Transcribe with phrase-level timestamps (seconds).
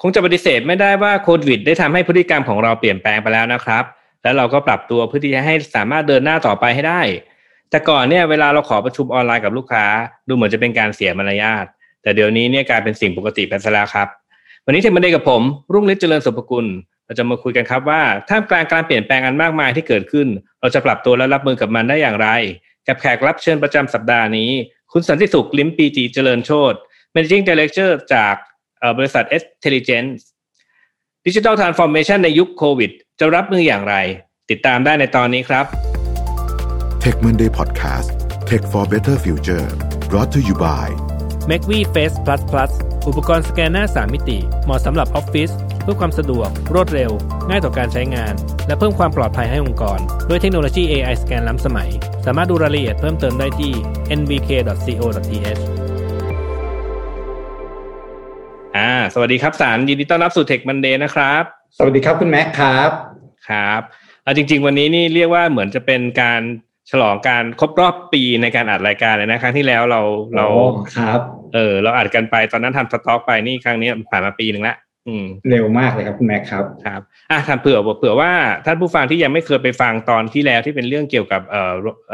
[0.00, 3.84] คงจะปฏิเสธไม่ได้ว่าโควิด ได้ทำให้พฤติกรรมของเราเปลี่ยนแปลงไปแล้วนะครับ
[4.22, 7.02] แล้วเราก็ปรับตัวเพื่อที่จะให้สามารถเดินหน้าต่อไปให้ได้
[7.70, 9.84] แต่ก่อนเนี่ยเวลาเราขอประชุมออนไลน์กับลูกค้า
[10.28, 11.64] ดูเหมือนจะเป็นการเสียมารยาท
[12.02, 14.08] แต่เดี๋ยวนี้เนี่ยกลายเป็นสิ่งปกติไปซะแล้วครับ
[14.64, 16.66] วันนี้เทมมันเดย์กับผมรุ่งฤทธิ์เจริญสุภกุล
[17.04, 20.28] เราจะมาคุยกันครับว่าท่ามกลางการเปลี่ยนแปลงอันมากมายที่เกิดขึ้น
[20.60, 22.28] เราจะปรับตัวและรับมือกับมันได้อย่างไร
[22.88, 24.50] กับแขกรับเชิญประจำสัปดาห์นี้
[24.92, 26.74] คุณสันติสุขลิมปีจีเจริญโชต
[27.14, 28.34] Managing Director จาก
[28.98, 30.20] บริษัท S Intelligence
[31.26, 32.90] Digital Transformation ในยุคโควิด
[33.20, 33.94] จะรับมืออย่างไร
[34.50, 35.64] ติดตามได้ในตอนนี้ครับ
[37.02, 38.08] Tech Monday Podcast
[38.48, 39.66] Tech for Better Future
[40.10, 40.86] brought to you by
[41.50, 42.70] m a c v Face Plus Plus
[43.08, 45.50] อุปกรณ์สแกนหน้า 3 มิติ เหมาะสำหรับออฟฟิศ
[45.82, 47.10] เพื่อความสะดวก รวดเร็ว
[47.48, 48.34] ง่ายต่อการใช้งาน
[48.66, 49.98] และเพิ่มความปลอดภัยให้องค์กร
[50.28, 51.90] ด้วยเทคโนโลยี AI สแกนล้ำสมัย
[52.26, 53.72] สามารถดูรายละเอียดเพิ่มเติมได้ที่
[54.18, 55.85] nvk.co.th
[58.76, 61.42] อ่า สวัสดีครับสารยินดีต้อนรับสู่ Tech Monday นะครับ
[61.76, 62.90] สวัสดีครับคุณแม็กครับ
[63.48, 63.80] ครับ
[64.22, 66.42] เอาจริง ๆ วันนี้นี่เรียกว่าเหมือนจะเป็นการ
[66.90, 70.00] ฉลองการครบรอบปีในการอัดรายการเลยนะครั้งที่แล้วเรา
[70.36, 70.46] เรา
[70.96, 71.20] ครับ
[71.54, 74.76] เออเราอัดกันไปตอนนั้นทำสต็อกไปนี่ครั้งนี้ผ่านมาปีหนึ่งละ
[75.08, 78.32] อืมเร็วมากเลยครับคุณแม็กครับครับอะทำเผื่อเผื่อว่า
[78.66, 81.72] ท่านผู้ฟังที่ยังไม่เคยไปฟังตอนที่แล้วที่เป็นเรื่องเกี่ยวกับเอ่อ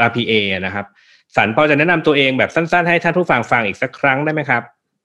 [0.09, 0.87] RPA นะครับ
[1.37, 4.63] สันพอจะแนะนำตัวเองแบบสั้นๆ ให้ท่านผู้ฟังฟังอีกสักครั้งได้ไหมครับ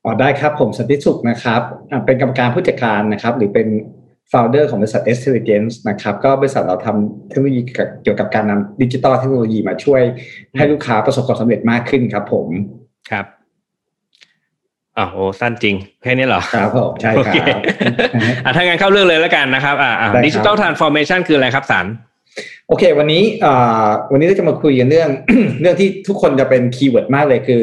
[0.07, 1.61] อ๋อได้ครับผมสันติสุขนะครับ
[2.05, 3.67] เป็นกรรมการผู้จัดการนะครับ หรือเป็น
[4.31, 7.61] founder ของบริษัท S Intelligence นะครับ ก็บริษัทเราทำเทคโนโลยี
[8.03, 10.01] เกี่ยวกับการนำดิจิตอลเทคโนโลยีมาช่วย
[10.57, 12.47] ให้ลูกค้าประสบความสำเร็จมากขึ้นครับผม
[13.11, 13.25] ครับ
[14.97, 17.35] อ๋อโอ้สั้นจริง แค่นี้เหรอครับผมใช่ครับ
[18.45, 19.91] อะถ้างั้นเข้าเรื่องเลยแล้วกันนะครับอ่า
[20.25, 21.85] digital transformation คืออะไรครับสัน
[22.67, 25.09] โอเค วันนี้อ่าวันนี้เราจะมาคุยกันเรื่อง
[25.61, 27.61] เรื่องที่ทุกคนจะเป็น keyword มากเลยคือ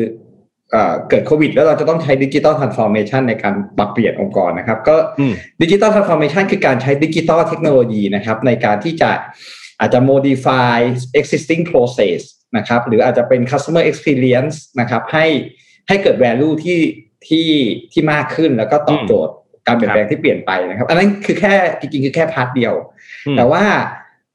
[1.08, 4.96] เกิดโควิด แล้วเราจะต้องใช้ digital transformation ในการปรับเปลี่ยนองค์กรนะครับ ก็
[5.62, 9.10] digital transformation คือการใช้ดิจิตอลเทคโนโลยีนะครับ ในการที่จะ
[9.80, 10.76] อาจจะ modify
[11.20, 12.20] existing process
[12.56, 15.26] นะครับ หรืออาจจะเป็น customer experience นะครับ ให้
[15.88, 16.78] ให้เกิด value ที่
[17.26, 17.48] ที่
[17.92, 19.34] ที่มากขึ้นแล้วก็ตอบโจทย์
[19.66, 22.74] การเปลี่ยนแปลงที่เปลี่ยนไปนะครับ อันนั้นคือแค่จริงๆคือแค่ part เดียว
[23.36, 23.64] แต่ว่า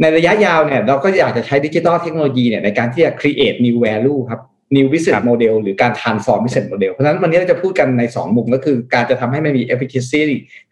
[0.02, 4.42] ในระยะยาวเนี่ยเราก็อยากจะใช้ดิจิตอลเทคโนโลยีเนี่ยในการที่จะ create new value ครับ
[4.76, 10.22] new business model หรือการ transform business model เพราะฉะนั้นวันนี้เราจะพูดกันใน 2 มุมก็คือ การจะทำให้มันมี efficiency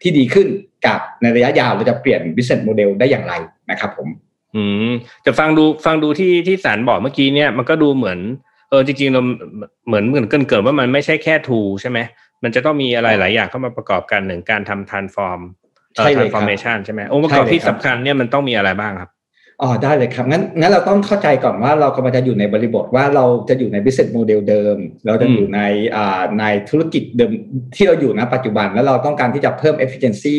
[0.02, 0.48] ที่ดีขึ้น
[0.86, 3.32] กับในระยะยาวเราจะเปลี่ยน business model ได้อย่างไร
[3.70, 4.08] นะครับผม
[4.56, 4.90] อืม
[5.26, 8.18] จะฟังดูฟังดูที่ที่สันบอกเมื่อกี้เนี่ยมันก็ดูเหมือน
[8.70, 9.22] เออจริงๆเรา
[9.86, 11.98] เหมือนเหมือนเกินเกินว่ามันไม่ใช่แค่ทูใช่ไหม
[12.42, 15.40] มันจะต้องมีอะไรหลายอย่างเข้ามาประกอบกันหนึ่งการทำ transform
[15.96, 19.10] ใช่เลย transformation ใช่ไหมองค์ประกอบที่สำคัญเนี่ยมันต้องมีอะไรบ้างครับ
[19.62, 24.76] อ๋อได้เลยครับงั้นงั้นเราต้องเข้าใจก่อนว่าเรากำลังจะอยู่ในบริบทว่าเราจะอยู่ใน business model เดิม
[25.06, 25.60] เราจะอยู่ใน
[25.96, 27.32] อ่าในธุรกิจเดิม
[27.76, 30.38] ที่เราอยู่นะปัจจุบันแล้วเราต้องการที่จะเพิ่ม efficiency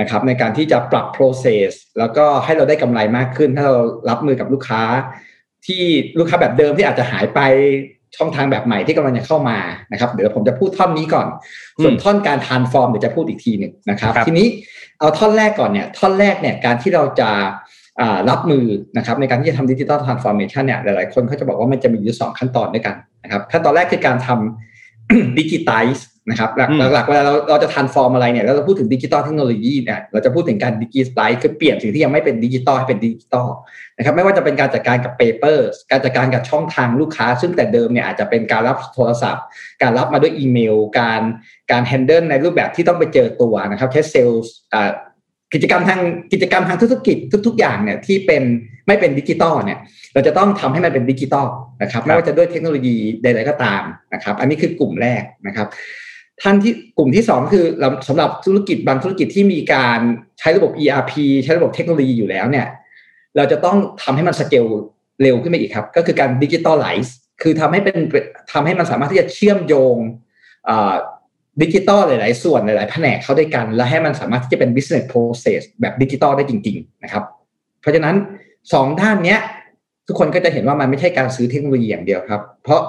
[0.00, 3.76] นะครับในการที่จะปรับ process แล้วก็ให้เราได้กำไรมากขึ้น ถ้าเรา
[4.08, 4.82] รับมือกับลูกค้า
[5.66, 5.82] ที่
[6.18, 7.40] ลูกค้าแบบเดิมที่อาจจะหายไป
[8.16, 9.58] ช่องทางแบบใหม่ที่กำลังจะเข้ามา
[9.92, 11.26] นะครับ เดี๋ยวผมจะพูดท่อนนี้ก่อน
[11.82, 14.46] ส่วนท่อนการ transform เดี๋ยวจะพูดอีกทีหนึ่งนะครับ ทีนี้
[14.98, 17.30] เอาท่อนแรกก่อนเนี่ยท่อนแรกเนี่ยการที่เราจะ
[18.30, 18.66] รับมือ
[18.96, 25.86] นะครับในการที่จะทำ digital transformation เนี่ยหลายๆคนเขาจะบอกว่ามันจะมีอยู่สองขั้นตอนด้วยกันนะครับขั้นตอนแรกคือการทำ digitize
[26.30, 26.50] นะครับ
[26.92, 33.48] หลักๆเวลาเราเราจะ transform อะไรเนี่ยเราพูดถึงดิจิตอลเทคโนโลยีเนี่ยเราจะพูดถึงการ digitize คือเปลี่ยนสิ่งที่ยังไม่เป็นดิจิตอลให้เป็นดิจิตอล
[33.96, 39.44] นะครับไม่ว่าจะเป็นการจัดการกับ paper การจัดการกับช่องทางลูกค้า ซึ่งแต่เดิมเนี่ยอาจจะเป็นการรับโทรศัพท์
[39.82, 41.22] การรับมาด้วยอีเมล การ
[41.70, 44.44] การ handle ในรูปแบบที่ต้องไปเจอตัวนะครับใช้เซลล์
[45.54, 46.00] กิจกรรมทาง
[46.32, 47.16] กิจกรรมทางธุรกิจ
[47.46, 48.42] ทุก ๆ อย่างเนี่ยที่เป็น
[48.86, 49.78] ไม่เป็นดิจิตอลเนี่ย
[50.14, 51.46] เราจะต้องทำให้มันเป็นดิจิตอล
[51.82, 53.82] นะครับไม่ว่าจะด้วยเทคโนโลยีใดๆก็ตาม
[54.14, 55.68] นะครับ อันนี้คือกลุ่มแรกนะครับ
[56.42, 60.00] ท่านที่กลุ่มที่สองคือเราสำหรับธุรกิจบางธุรกิจที่มีการ
[60.38, 61.12] ใช้ระบบ ERP
[61.44, 62.66] ใช้ระบบเทคโนโลยีอยู่แล้วเนี่ย
[63.36, 64.66] เราจะต้องทำให้มันสเกล
[65.22, 67.98] เร็วขึ้นไปอีกครับ ก็คือการ digitalize คือทำให้เป็น
[68.52, 69.96] ทำให้มันสามารถที่จะเชื่อมโยง
[71.62, 77.24] ดิจิตอลหลาย ๆ ส่วนหลาย ๆ แผนกเข้าด้วยกัน แล้วให้มันสามารถที่จะเป็น business process แบบดิจิตอลได้จริง ๆ นะครับ
[77.80, 78.14] เพราะฉะนั้น
[78.72, 79.40] สองด้านเนี้ย
[80.06, 82.80] ทุกคนก็จะเห็นว่ามันไม่ใช่การซื้อเทคโนโลยีอย่างเดียวครับ เพราะ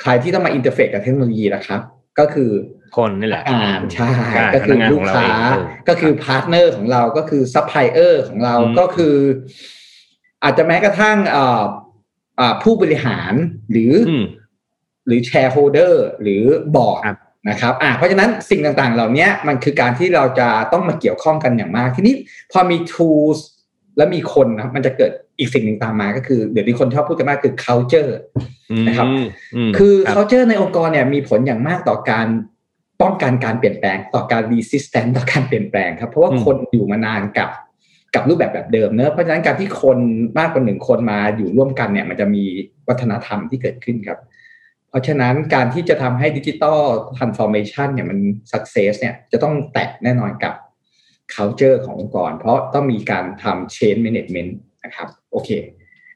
[0.00, 1.80] ใครที่ต้องมา interface กับเทคโนโลยีนะครับ
[2.18, 2.50] ก็คือ
[2.96, 4.10] คนนี่แหละอ่านใช่
[4.54, 5.28] ก็คือลูกค้า
[5.88, 9.16] ก็คือ partner ของเราก็คือซัพพลายเออร์ของเราก็คือ
[10.44, 11.18] อาจจะแม้กระทั่ง
[12.62, 13.32] ผู้บริหาร
[13.70, 13.92] หรือ
[15.06, 16.42] หรือ shareholder หรือ
[16.76, 17.02] บอร์ด
[17.48, 22.14] นะครับอ่าเพราะฉะนั้นสิ่งต่างๆ เหล่านี้มันคือการที่เราจะต้องมาเกี่ยวข้องกันอย่างมาก ทีนี้
[22.52, 23.38] พอมี tools
[23.96, 28.12] และมีคนนะมันจะเกิดอีกสิ่งหนึ่งตามมาก็คือ เดี๋ยวนี้คนชอบพูดกันมากคือ culture
[28.88, 29.06] นะครับ
[29.78, 32.26] คือ culture ในองค์กรเนี่ยมีผลอย่างมากต่อการ
[33.02, 37.50] ป้องกันการเปลี่ยนแปลงต่อการ resistant ต่อการเปลี่ยนแปลงครับเพราะว่าคนอยู่มานานกับ
[38.14, 39.98] กับรูปแบบแบบเดิมเนอะเพราะฉะนั้นการที่คน
[40.38, 42.44] มากกว่าหนึ่งคนมาอยู่ร่วมกันเนี่ย มันจะมี
[42.88, 44.18] วัฒนธรรมที่เกิดขึ้นครับ
[44.88, 48.18] เพราะฉะนั้นการที่จะทำให้ digital transformation เนี่ยมัน
[48.52, 50.54] success เนี่ยจะต้องแตะแน่นอนกับ
[51.34, 54.50] culture ขององค์กร เพราะต้องมีการทำ change management
[54.84, 55.50] นะครับโอเค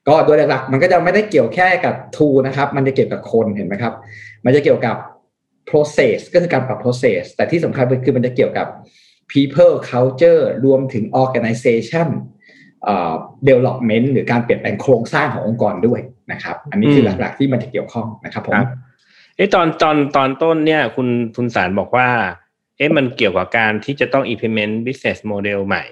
[0.08, 3.94] ก็โดยหลักๆ มันก็จะไม่ได้เกี่ยวแค่กับ tool นะครับ มันจะเกี่ยวกับคนเห็นไหมครับ
[4.44, 4.96] มันจะเกี่ยวกับ
[5.70, 8.66] process ก็คือการปรับ process แต่ที่สำคัญคือมันจะเกี่ยวกับ
[9.32, 12.08] people culture รวมถึง organization
[13.48, 16.00] development หรือการเปลี่ยนแปลงโครงสร้างขององค์กรด้วย
[16.32, 18.54] นะครับ อันนี้คือหลักๆที่มันจะเกี่ยวข้องนะครับผม
[19.36, 22.08] เอ้ตอนตอนตอนต้นเนี่ยคุณทุนสารบอกว่า
[22.76, 25.84] เอ๊ะมันเกี่ยวกับการที่จะต้อง implement business model ใหม่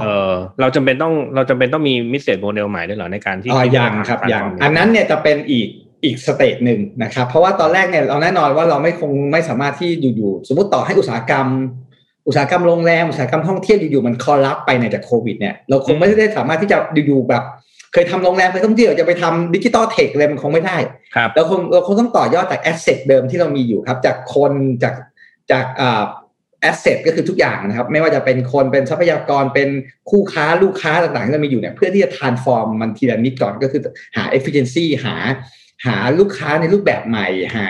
[0.00, 5.68] เออเราจำเป็นต้องเราจำเป็นต้องมี business model ใหม่ด้วยเหรอในการที่อ๋อยังครับยังอันนั้นเนี่ยจะเป็นอีก
[6.04, 11.46] อีก stage หนึ่งนะครับ เพราะว่าตอนแรกเนี่ยเราแน่นอนว่าเราไม่คงไม่สามารถที่อยู่ๆสมมติต่อให้อุตสาหกรรม
[12.26, 17.44] อุตสาหกรรมโรงแรมอุตสาหกรรมท่องเที่ยวอยู่ๆมัน collapse ไปในจากโควิดเนี่ยเราคงไม่ได้สามารถที่จะอยู่ๆแบบ
[17.92, 20.76] เคยทำโรงแรมเคยท่องเที่ยวจะไปทำ digital tech เลยมันคงไม่ได้
[21.34, 24.52] เราคงเราคงต้องต่อยอดจาก asset เดิมที่เรามีอยู่ครับ จากคน
[24.82, 24.94] จาก
[25.50, 26.04] จากอ่า
[26.62, 29.68] asset ก็คือทุกอย่างนะครับ ไม่ว่าจะเป็นคนเป็นทรัพยากรเป็น
[30.10, 33.80] คู่ค้าลูกค้าต่างๆที่เรามีอยู่เนี่ยเพื่อที่จะ transform มันทีละนิดก่อนก็คือ
[34.16, 35.14] หา efficiency หา
[35.86, 37.26] หาลูกค้าในรูปแบบใหม่
[37.56, 37.66] หา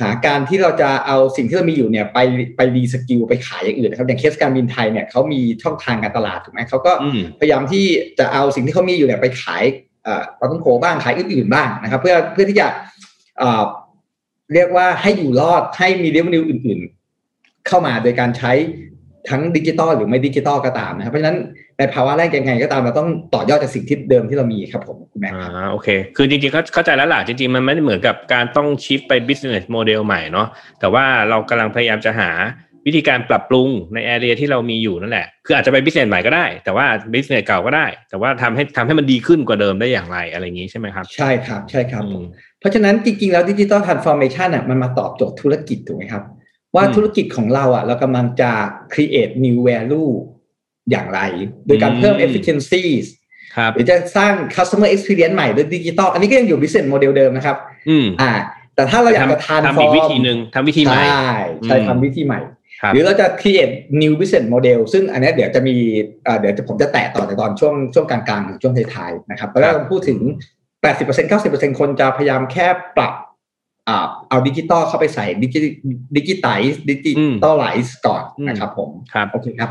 [0.00, 2.18] หาการที่เราจะเอาสิ่งที่เรามีอยู่เนี่ยไป
[2.56, 6.92] ไป reskill ไปขายอย่างอื่นนะครับอย่างเคสการบินไทยเนี่ยเขามีช่องทางการตลาดถูกไหมเขาก็
[7.40, 7.84] พยายามที่
[8.18, 9.64] จะเอาสิ่งที่เขามีอยู่เนี่ยไปขาย
[10.38, 12.66] ปาท่องโก๋บ้างขายอื่นๆบ้างนะครับ เพื่อเพื่อที่จะ
[14.52, 16.78] เรียกว่าให้อยู่รอดให้มี revenue อื่น
[17.22, 18.52] ๆ เข้ามาโดยการใช้
[19.30, 21.38] ทั้งดิจิตอลหรือไม่ดิจิตอลก็ตามนะครับเพราะฉะนั้น
[21.78, 30.48] ในภาวะแรกยังไงก็ตามเราต้องต่อยอดจากสิ่งที่เดิมที่เรามีครับผมคุณแม่อ่าโอเค คือจริงๆเข้าใจแล้วล่ะจริงๆ มันไม่ได้เหมือนกับการต้อง shift ไป business model ใหม่เนาะ
[30.80, 32.30] แต่ว่าเรากำลังพยายามจะหา
[32.86, 42.02] วิธีการปรับปรุงใน area ที่เรามีอยู่นั่นแหละ คืออาจจะไป business ใหม่ก็ได้ แต่ว่า business เก่าก็ได้ แต่ว่าทำให้ทำให้มันดีขึ้นกว่าเดิมได้อย่างไรอะไรอย่างนี้ใช่ไหมครับ ใช่ครับ ใช่ครับ
[42.60, 46.22] เพราะฉะนั้นจริงๆ แล้ว digital transformation อะมันมาตอบโจทย์ธุรกิจถูกไหมครับ
[46.74, 48.50] ว่าธุรกิจของเราอะเรากำลังจะ
[48.92, 50.10] create new value
[50.90, 51.20] อย่างไร
[51.66, 52.84] โดยการเพิ่ม efficiency
[53.74, 57.56] หรือจะสร้าง customer experience ใหม่ด้วยดิจิตอลอันนี้ก็ยังอยู่ business model เดิมนะครับ
[58.20, 58.32] อ่า
[58.74, 61.30] แต่ถ้าเราอยากจะ transform วิธีหนึ่งทำวิธีใหม่ ใช่
[61.64, 62.40] ใช่ทำวิธีใหม่
[62.92, 65.76] หรือเราจะ create new business model ซึ่งอันนี้เดี๋ยวจะมี
[66.40, 70.18] เดี๋ยวผมจะแตะต่อในตอนช่วงช่วงกลางๆ ช่วงท้ายๆนะครับตอนแรกเราพูดถึง
[70.92, 71.30] 80%
[71.72, 72.66] 90%คนจะพยายามแค่
[72.96, 73.14] ปรับ
[74.28, 79.70] เอาดิจิตอลเข้าไปใส่ digi digitize digitalize ก่อนนะครับผมครับโอเคครับ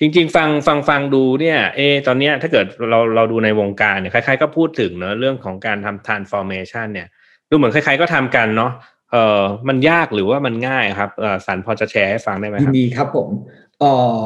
[0.00, 7.08] จริง ๆ ฟังฟังฟังดูเนี่ยเอตอนเนี้ยถ้าเกิดเราเราดูในวงการเนี่ยใครๆก็พูดถึงเนอะเรื่องของการทำ transformation เนี่ย
[7.50, 8.72] ดูเหมือนใครๆก็ทำกันเนาะ
[9.12, 13.28] เออมันยากหรือว่ามันง่ายครับเออสันพอจะแชร์ให้ฟังได้ไหมครับดีครับผม
[13.80, 13.84] เอ
[14.22, 14.24] อ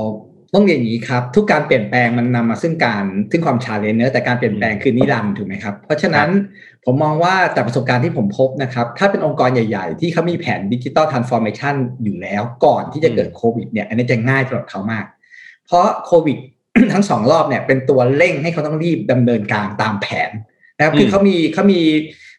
[0.55, 6.29] ต้องเรียนอย่างนี้ครับ ทุกการเปลี่ยนแปลงมันนำมาซึ่งการซึ่งความ challenge เนอะแต่การเปลี่ยนแปลงคือนิรันดร์ถูกไหมครับ เพราะฉะนั้น
[6.87, 15.05] ผมมองว่าจากประสบการณ์ที่ผมพบนะครับ ถ้าเป็นองค์กรใหญ่ ๆ ที่เขามีแผน digital transformation อยู่แล้วก่อนที่จะเกิดโควิดเนี่ยอันนี้จะง่ายสำหรับเขามาก
[15.67, 16.39] เพราะโควิด
[16.93, 20.31] ทั้งสองรอบเนี่ยเป็นตัวเร่งให้เขาต้องรีบดำเนินการตามแผน
[20.77, 21.81] นะครับคือเขามีเขามี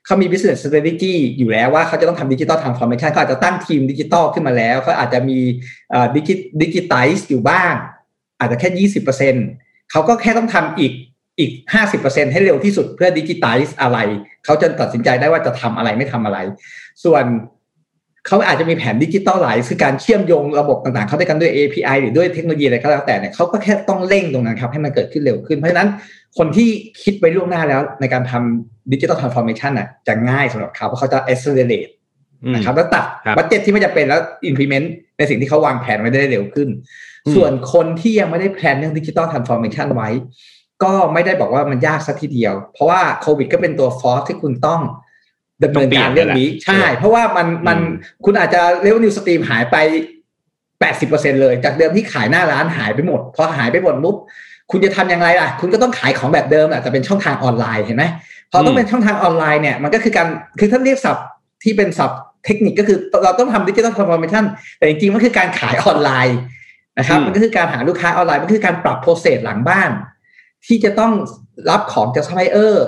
[0.06, 5.40] เขามี business strategy อยู่แล้วว่าเขาจะต้องทำ digital transformation เขาอาจจะตั้งทีมดิจิตอลขึ้นมาแล้วเขาอาจจะมี
[6.16, 7.74] digi digitize อยู่บ้าง
[8.40, 9.36] อาจจะแค่ยี่สิบเปอร์เซ็น
[9.92, 10.92] เขาก็แค่ต้องทำอีก
[11.40, 13.98] อีกห้าสิบเปอร์เซ็นให้เร็วที่สุดเพื่อ digitalize
[14.46, 16.38] เขาจะตัดสินใจได้ว่าจะทำอะไรไม่ทำอะไร
[17.04, 17.26] ส่วน
[18.28, 25.90] เขาอาจจะมีแผน digitalize คือการเชื่อมโยงระบบต่างๆ เขาได้กันด้วย API หรือด้วยเทคโนโลยีอะไรก็แล้วแต่เนี่ยเขาก็แค่ต้องเร่งตรงนั้นครับ ให้มันเกิดขึ้นเร็วขึ้น เพราะฉะนั้น
[26.38, 26.70] คนที่
[27.04, 31.92] คิดไว้ล่วงหน้าแล้วในการทำ digital transformation อะจะง่ายสำหรับเขาเพราะเขาจะ accelerate
[32.54, 33.04] นะครับแล้วตัด
[33.38, 34.88] budget ที่ไม่จำเป็นแล้ว implement
[35.18, 36.70] ในสิ่งที่เขาวางแผนไว้ได้เร็วขึ้น
[37.36, 40.10] ส่วนคนที่ยังไม่ได้ plan เรื่อง digital transformation ไว้
[40.84, 44.82] ก็ไม่ได้บอกว่ามันยากสักทีเดียว เพราะว่าโควิดก็เป็นตัว force ที่คุณต้อง
[45.64, 47.78] ดำเนินการเรื่องนี้ใช่ เพราะว่ามันมัน
[48.26, 49.78] คุณอาจจะ revenue stream หายไป
[50.80, 54.18] แปดสิบเปอร์เซ็นเลย จากเดิมที่ขายหน้าร้านหายไปหมดพอหายไปหมดปุ๊บ
[54.72, 58.06] คุณจะทำยังไงล่ะ คุณก็ต้องขายของแบบเดิมแหละแต่เป็นช่องทางออนไลน์เห็นไหม
[58.52, 60.28] พอต้องเป็นช่องทางออนไลน์เนี่ยมันก็คือการ
[60.60, 61.28] คือถ้าเรียกศัพท์
[61.64, 64.44] ที่เป็นศัพท์เทคนิคก็คือเราต้องทำ digital transformation
[64.78, 66.38] แต่จริงๆมันคือการขายออนไลน์
[66.98, 69.90] นะครับมันก็คือการหาลูกค้าออนไลน์มันคือการปรับ process หลังบ้าน
[70.68, 71.14] ที่จะต้อง
[71.70, 72.86] รับของจากซัพพลายเออร์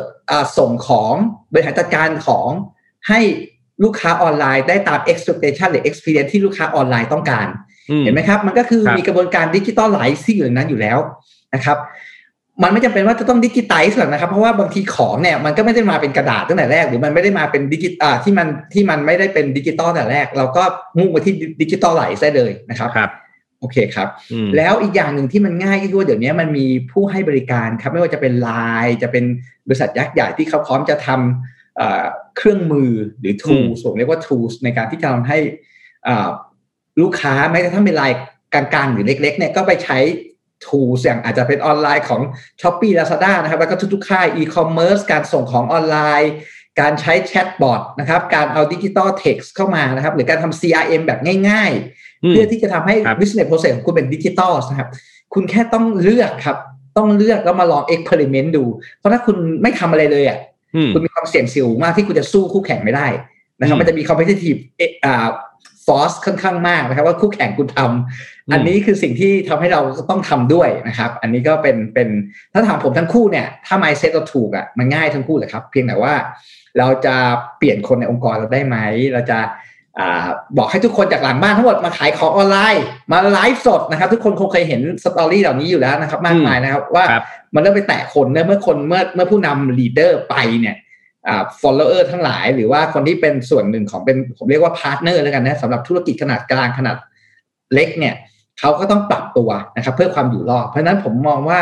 [0.57, 1.13] ส่งของ
[1.51, 2.49] บริหารจัดการของ
[3.09, 3.19] ให้
[3.83, 7.47] ลูกค้าออนไลน์ได้ตาม expectation หรือ experience ที่ลูกค้าออนไลน์ต้องการ
[8.03, 10.97] เห็นไหมครับ มันก็คือมีกระบวนการ digitalize ที่อยู่ในนั้นอยู่แล้ว
[11.53, 11.77] นะครับ
[12.63, 20.63] มันไม่จำเป็นว่าจะต้องดิจิตอลหรอกนะครับ เพราะว่าบางทีของเนี่ยมันก็ไม่ได้มาเป็นกระดาษตั้งแต่แรก หรือมันไม่ได้มาเป็นดิจิตอ่าที่มันที่มันไม่ได้เป็นดิจิตอลแต่แรก เราก็
[20.97, 23.11] มุ่งไปที่ดิจิตอลไหลได้เลยนะครับครับ
[23.59, 28.49] โอเคครับอืมแล้วอีกอย่างหนึ่งที่มันง่ายก็คือว่าเดี๋ยวนี้มันมีผู้ให้บริการครับ ไม่ว่าจะเป็นไล
[28.85, 29.25] น์จะเป็น
[29.67, 32.03] บริษัทยักษ์ใหญ่ที่เขาพร้อมจะทำเอ่อ
[32.37, 35.37] เครื่องมือหรือ tools ผมเรียกว่า tools ในการที่จะทำให้
[36.07, 36.29] อ่า
[37.01, 38.11] ลูกค้าแม้กระทั่งเป็นราย
[38.53, 39.99] กลางๆ หรือเล็กๆเนี่ยก็ไปใช้
[40.65, 42.21] tools อย่างอาจจะเป็นออนไลน์ของ
[42.61, 46.31] s h o p e e Lazada นะครับ แล้วก็ทุกๆค่าย e-commerce การส่งของออนไลน์
[46.79, 51.96] การใช้ chatbot นะครับ การเอา digital tech เข้ามานะครับ หรือการทำ CRM แบบง่ายๆอืม
[52.29, 54.89] เพื่อที่จะทำให้ครับ business process ของคุณเป็นดิจิตอลนะครับ
[55.33, 56.57] คุณแค่ต้องเลือกครับ
[56.97, 58.63] ต้องเลือกแล้วมาลอง experiment ดู
[58.97, 60.37] เพราะถ้าคุณไม่ทำอะไรเลยอะ
[60.75, 63.07] อืมคุณมีความเสี่ยงสูงมากที่คุณจะสู้คู่แข่งไม่ได้
[63.59, 65.27] นะครับอืมมันจะมี competitive เอ่ออ่า
[65.85, 72.09] force ค่อนข้างมากนะครับว่าคู่แข่งคุณทำอันนี้คือสิ่งที่ทำให้เราต้องทำด้วยนะครับ อันนี้ก็เป็นเป็น
[72.53, 76.13] ถ้าถามผมทั้งคู่เนี่ยถ้า mindset เราถูกอะมันง่ายทั้งคู่เลยครับ เพียงแต่ว่า
[76.77, 77.15] เราจะ
[77.57, 78.77] เปลี่ยนคนในองค์กรเราได้ไหม
[79.13, 79.47] เราจะอา
[80.57, 87.23] บอกให้ทุกคนจากหลังบ้านทั้งหมดมาขายของออนไลน์ มาไลฟ์สดนะครับ ทุกคนคงเคยเห็น story เหล่านี้อยู่แล้วนะครับ มากมายนะครับ ว่าครับ
[87.53, 90.75] มันเริ่มไปแตะคนเนอะเมื่อคนเมื่อเมื่อผู้นำ leader ไปเนี่ย
[91.27, 96.97] อ่า follower ทั้งหลาย หรือว่าคนที่เป็นส่วนหนึ่งของเป็นผมเรียกว่า partner แล้วกันนะสำหรับธุรกิจขนาดกลางขนาด
[97.73, 98.15] เล็กเนี่ย
[98.59, 101.61] เขาก็ต้องปรับตัวนะครับ เพื่อความอยู่รอดเพราะฉะนั้นผมมองว่า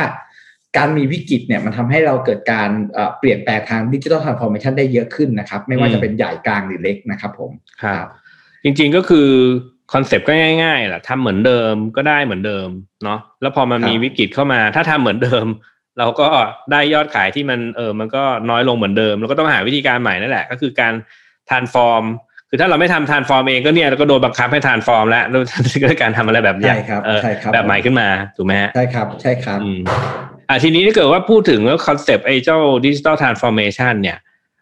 [0.77, 7.51] การมีวิกฤตเนี่ยมันทำให้เราเกิดการเอ่อเปลี่ยนแปลงทาง digital transformation ได้เยอะขึ้นนะครับ ไม่ว่าจะเป็นใหญ่กลางหรือเล็กนะครับผม
[7.83, 8.05] ครับ
[8.65, 9.29] จริงๆก็คือ
[9.93, 12.67] concept ก็ง่ายๆแหละทำเหมือนเดิมก็ได้เหมือนเดิม
[13.03, 15.45] เนาะแล้วพอมันครับมีวิกฤตเข้ามา ถ้าทำเหมือนเดิม
[15.99, 16.27] เราก็
[16.71, 20.93] ได้ยอดขายที่มันเออมันก็น้อยลงเหมือนเดิม แล้วก็ต้องหาวิธีการใหม่นั่นแหละ ก็คือการ
[21.49, 22.03] transform
[22.49, 25.41] คือถ้าเราไม่ทำ transform เองก็เนี่ยเราก็โดนบังคับให้ transform แล้วแล้ว
[25.83, 29.79] ก็การทำอะไรแบบเนี้ยใช่ครับเออใช่ครับแบบใหม่ขึ้นมาถูกไหมฮะใช่ครับใช่ครับอืม
[30.49, 34.17] อ่าทีนี้ถ้าเกิดว่าพูดถึงว่า concept ไอ้เจ้าดิจิ t a ลทรานส์ฟอร์เมชันเนี่ย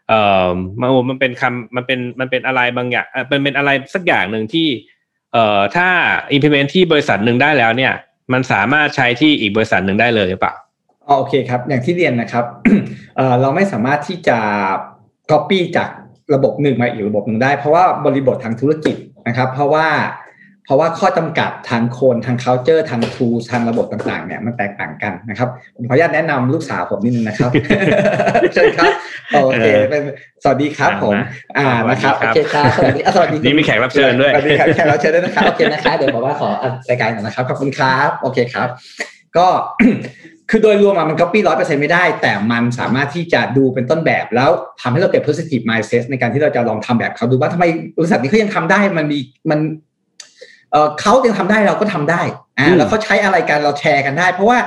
[0.10, 4.68] เอ่อมันมันเป็นคำมันเป็นมันเป็นอะไรบางอย่างเป็นเป็นอะไรสักอย่างหนึ่งที่
[5.34, 5.88] เอ่อถ้า
[6.36, 7.94] implement ที่บริษัทหนึ่งได้แล้วเนี่ย
[8.34, 10.54] มันสามารถใช้ที่อีกบริษัทหนึ่งได้เลยหรือเปล่า
[11.08, 12.46] อ๋อโอเคครับ อย่างที่เรียนนะครับ
[13.18, 14.38] เอ่อเราไม่สามารถที่จะ
[15.32, 15.90] copy จาก
[16.34, 18.96] ระบบหนึ่งมาอีกระบบหนึ่งได้ เพราะว่าบริบททางธุรกิจ
[19.28, 19.88] นะครับ เพราะว่า
[20.66, 27.52] เพราะว่าข้อจำกัดทางคนทาง culture ทาง tools ทางระบบต่างๆเนี่ยมันแตกต่างกันนะครับ ผมขออนุญาตแนะนำลูกสาวผมนิดนึงนะครับ
[28.54, 28.92] เชิญครับ
[29.34, 30.04] โอเคเป็น
[30.44, 31.14] สวัสดีครับผม
[31.58, 38.68] อ่านะครับโอเคครับสวัสดีอะสวัสดีนี่มีแขกรับเชิญด้วยสวัสดีครับแขกรับเชิญด้วยนะครับโอเคนะครับเดี๋ยวบอกว่าขออัดรายการหน่อยนะครับขอบคุณครับโอเคครับ
[39.38, 39.48] ก็
[40.50, 44.50] คือโดยรวมอะมัน copy ร้อยเปอร์เซ็นไม่ได้ แต่มันสามารถที่จะดูเป็นต้นแบบแล้ว
[44.82, 47.66] ทำให้เราเกิด positive mindset ในการที่เราจะลองทำแบบเขาดูว่าทำไม
[47.98, 49.20] บริษัทนี้เขายังทำได้มันมี
[49.52, 49.60] มัน
[50.74, 52.22] เออเขายังทำได้เราก็ทำได้
[52.60, 54.60] อ่าอืมแล้วเขาใช้อะไรกันเราแชร์กันได้ เพราะว่า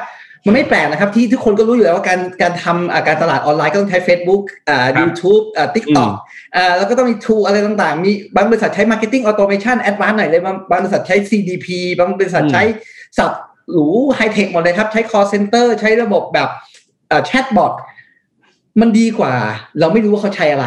[0.46, 6.10] มันไม่แปลกนะครับที่ทุกคนก็รู้อยู่แล้วว่าการการทำอ่าการตลาดออนไลน์ก็ต้องใช้ Facebook อ่า YouTube อ่า TikTok
[6.56, 11.66] อ่าแล้วก็ต้องมี tool อะไรต่างๆ มีบางบริษัทใช้ marketing automation advanced หน่อยเลย บางบางบริษัทใช้ CDP
[11.98, 12.62] บางบริษัทใช้
[13.18, 13.32] ศัพท์
[13.72, 16.48] หรูไฮเทคหมดเลยครับ ใช้ call center ใช้ระบบแบบ
[17.26, 17.72] chatbot
[18.80, 19.32] มันดีกว่า
[19.80, 20.66] เราไม่รู้ว่าเขาใช้อะไร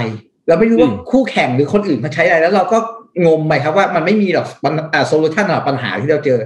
[0.50, 2.77] เราไม่รู้ว่าอืมคู่แข่งหรือคนอื่นเขาใช้อะไร แล้วเราก็
[3.25, 4.48] งมไปครับว่ามันไม่มีหรอก
[5.08, 6.39] solution สำหรับปัญหาที่เราเจอ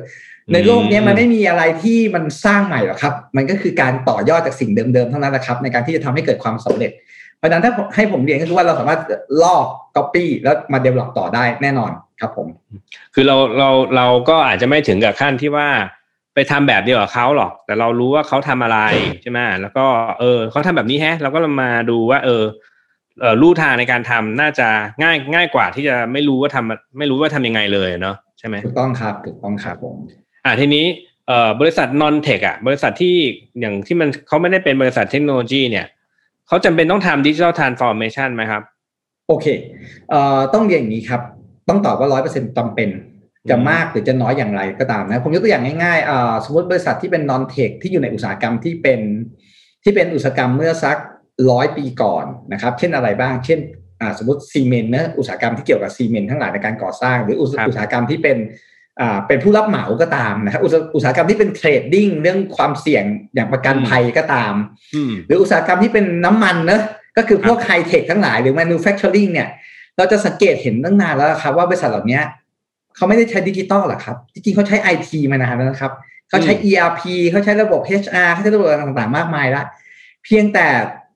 [0.53, 6.91] ในโลกเนี้ยมันไม่มีอะไรที่มันสร้างใหม่หรอกครับ มันก็คือการต่อยอดจากสิ่งเดิมๆเท่านั้นนะครับ ในการที่จะทำให้เกิดความสำเร็จ
[7.37, 9.01] เพราะฉะนั้นถ้าให้ผมเรียนก็คือว่าเราสามารถ
[9.43, 11.91] ลอก copy แล้วมา develop ต่อได้แน่นอน
[12.21, 12.47] ครับผม
[13.13, 15.67] คือเราเราเราก็อาจจะไม่ถึงกับขั้นที่ว่า
[16.33, 18.79] ไปทำแบบเดียวกับเขาหรอก แต่เรารู้ว่าเขาทำอะไร
[19.21, 19.85] ใช่ไหมแล้วก็
[20.19, 22.45] เออเขาทำแบบนี้แฮะ เราก็มาดูว่า เออเออ
[23.41, 24.67] ลู่ทางในการทำน่าจะ
[25.01, 29.95] ง่ายง่ายกว่าที่จะไม่รู้ว่าทำไม่รู้ว่าทำยังไงเลยเนาะใช่ไหมถูกต้องครับถูกต้องครับผม
[30.45, 30.85] อ่าทีนี้
[31.27, 33.15] เอ่อบริษัทนอนเทคอะบริษัทที่
[33.59, 35.85] อย่างที่มันเขาไม่ได้เป็นบริษัทเทคโนโลยีเนี่ย
[36.47, 38.61] เขาจำเป็นต้องทำ digital transformation ไหมครับ
[39.27, 39.45] โอเค
[40.09, 41.21] เอ่อต้องเรียนอย่างนี้ครับ
[41.69, 42.89] ต้องตอบว่าร้อยเปอร์เซ็นต์จำเป็น
[43.49, 48.99] จะอืมมากหรือจะน้อยอย่างไรก็ตามนะ ผมยกตัวอย่างง่ายๆอ่าสมมติบริษัทที่เป็น non tech ที่อยู่ในอุตสาหกรรมที่เป็น
[49.83, 50.97] ที่เป็นอุตสาหกรรมเมื่อสัก
[51.49, 53.59] ร้อยปีก่อนนะครับ เช่นอะไรบ้าง เช่น
[54.01, 58.37] อ่าสมมติซีเมนต์นะอุตสาหกรรมที่เกี่ยวกับซีเมนต์ทั้งหลายในการก่อสร้าง หรืออุตสาครับอุตสาหกรรมที่เป็น
[59.01, 63.03] อ่าเป็นผู้รับเหมาก็ตามนะครับอุตสาอุตสาหกรรมที่เป็น trading เรื่องความเสี่ยง
[63.35, 64.53] อย่างประกันภัยก็ตาม
[64.95, 66.81] อืมหรืออุตสาหกรรมที่เป็นน้ำมันเนอะ
[67.17, 69.49] ก็คือพวกไฮเทคทั้งหลายหรือ manufacturing เนี่ย
[69.97, 72.19] เราจะสังเกตเห็นตั้งนานแล้วครับว่าบริษัทเหล่านี้
[72.95, 75.91] เขาไม่ได้ใช้ดิจิตอลหรอกครับ จริงๆเขาใช้ไอทีมานานแล้วนะครับ
[76.29, 79.65] เขาใช้ ERP เขาใช้ระบบ HR เขาใช้ระบบอะไรต่างๆ มากมายแล้ว
[80.25, 80.67] เพียงแต่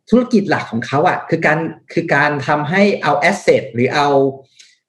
[0.09, 1.59] ธุรกิจหลักของเขาอะคือการ
[1.93, 4.09] คือการทำให้เอา asset หรือเอา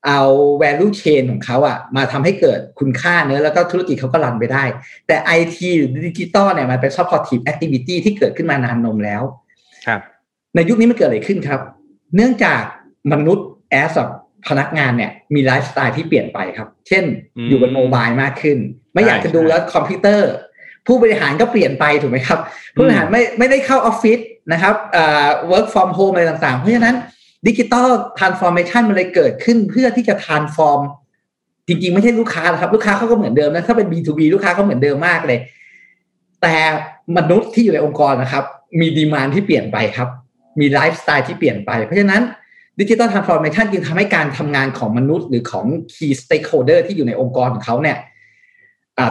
[0.07, 0.21] เอา
[0.63, 4.65] value chain ของเขาอะมาทำให้เกิดคุณค่าเนอะแล้วก็ธุรกิจเขาก็ run ไปได้
[5.07, 9.23] แต่ IT หรือดิจิตอลเนี่ยมันเป็น supportive activity ที่เกิดขึ้นมานานนมแล้ว
[9.87, 10.01] ครับ
[10.55, 11.61] ในยุคนี้มันเกิดอะไรขึ้นครับ
[12.17, 12.63] เนื่องจาก
[13.13, 13.93] มนุษย์ as
[14.49, 17.05] พนักงานเนี่ยมีไลฟ์สไตล์ที่เปลี่ยนไปครับ เช่น
[17.37, 18.59] อืมอยู่บน mobile มากขึ้น
[18.95, 20.31] ไม่อยากจะดูใช่แล้วคอมพิวเตอร์
[20.87, 22.39] ผู้บริหารก็เปลี่ยนไปถูกไหมครับ
[22.75, 24.19] ผู้บริหารไม่ไม่ได้เข้าออฟฟิศ
[24.52, 26.97] นะครับเอ่อ work from home อะไรต่างๆ เพราะฉะนั้น
[27.47, 27.88] ดิจิ t a ล
[28.19, 30.81] ทรานส์ฟอร์เมชันมันเลยเกิดขึ้นเพื่อที่จะ transform
[31.69, 35.38] จริงๆ ไม่ใช่ลูกค้าครับ ลูกค้าเขาก็เหมือนเดิมนะถ้าเป็น B2B ลูกค้าก็เหมือนเดิมมากเลย
[36.43, 36.57] แต่
[37.17, 38.45] มนุษย์ที่อยู่ในองค์กรนะครับ
[38.81, 40.09] มี demand ที่เปลี่ยนไปครับ
[40.61, 42.23] มีไลฟ์สไตล์ที่เปลี่ยนไป เพราะฉะนั้น
[42.81, 47.97] ดิจิ t a ลทรานส์ฟอร์เมชันจึงทำให้การทำงานของมนุษย์หรือของ Key Stakeholder ที่อยู่ในองค์กรของเขาเนี่ย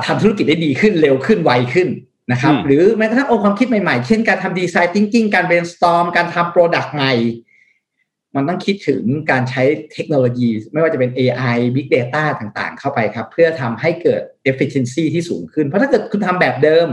[0.06, 1.88] ทำธุรกิจได้ดีขึ้นเร็วขึ้นไวขึ้น
[2.31, 7.13] นะครับอืมหรือแม้กระทั่งองค์ความคิดใหม่ๆ เช่นการทำดีไซน์ thinking การ brainstorm การทำ product ใหม่
[8.36, 16.88] มันต้องคิดถึงการใช้เทคโนโลยี ไม่ว่าจะเป็น AI Big Data ต่างๆ เข้าไปครับ เพื่อทำให้เกิด efficiency ที่สูงขึ้น เพราะถ้าเกิดคุณทำแบบเดิม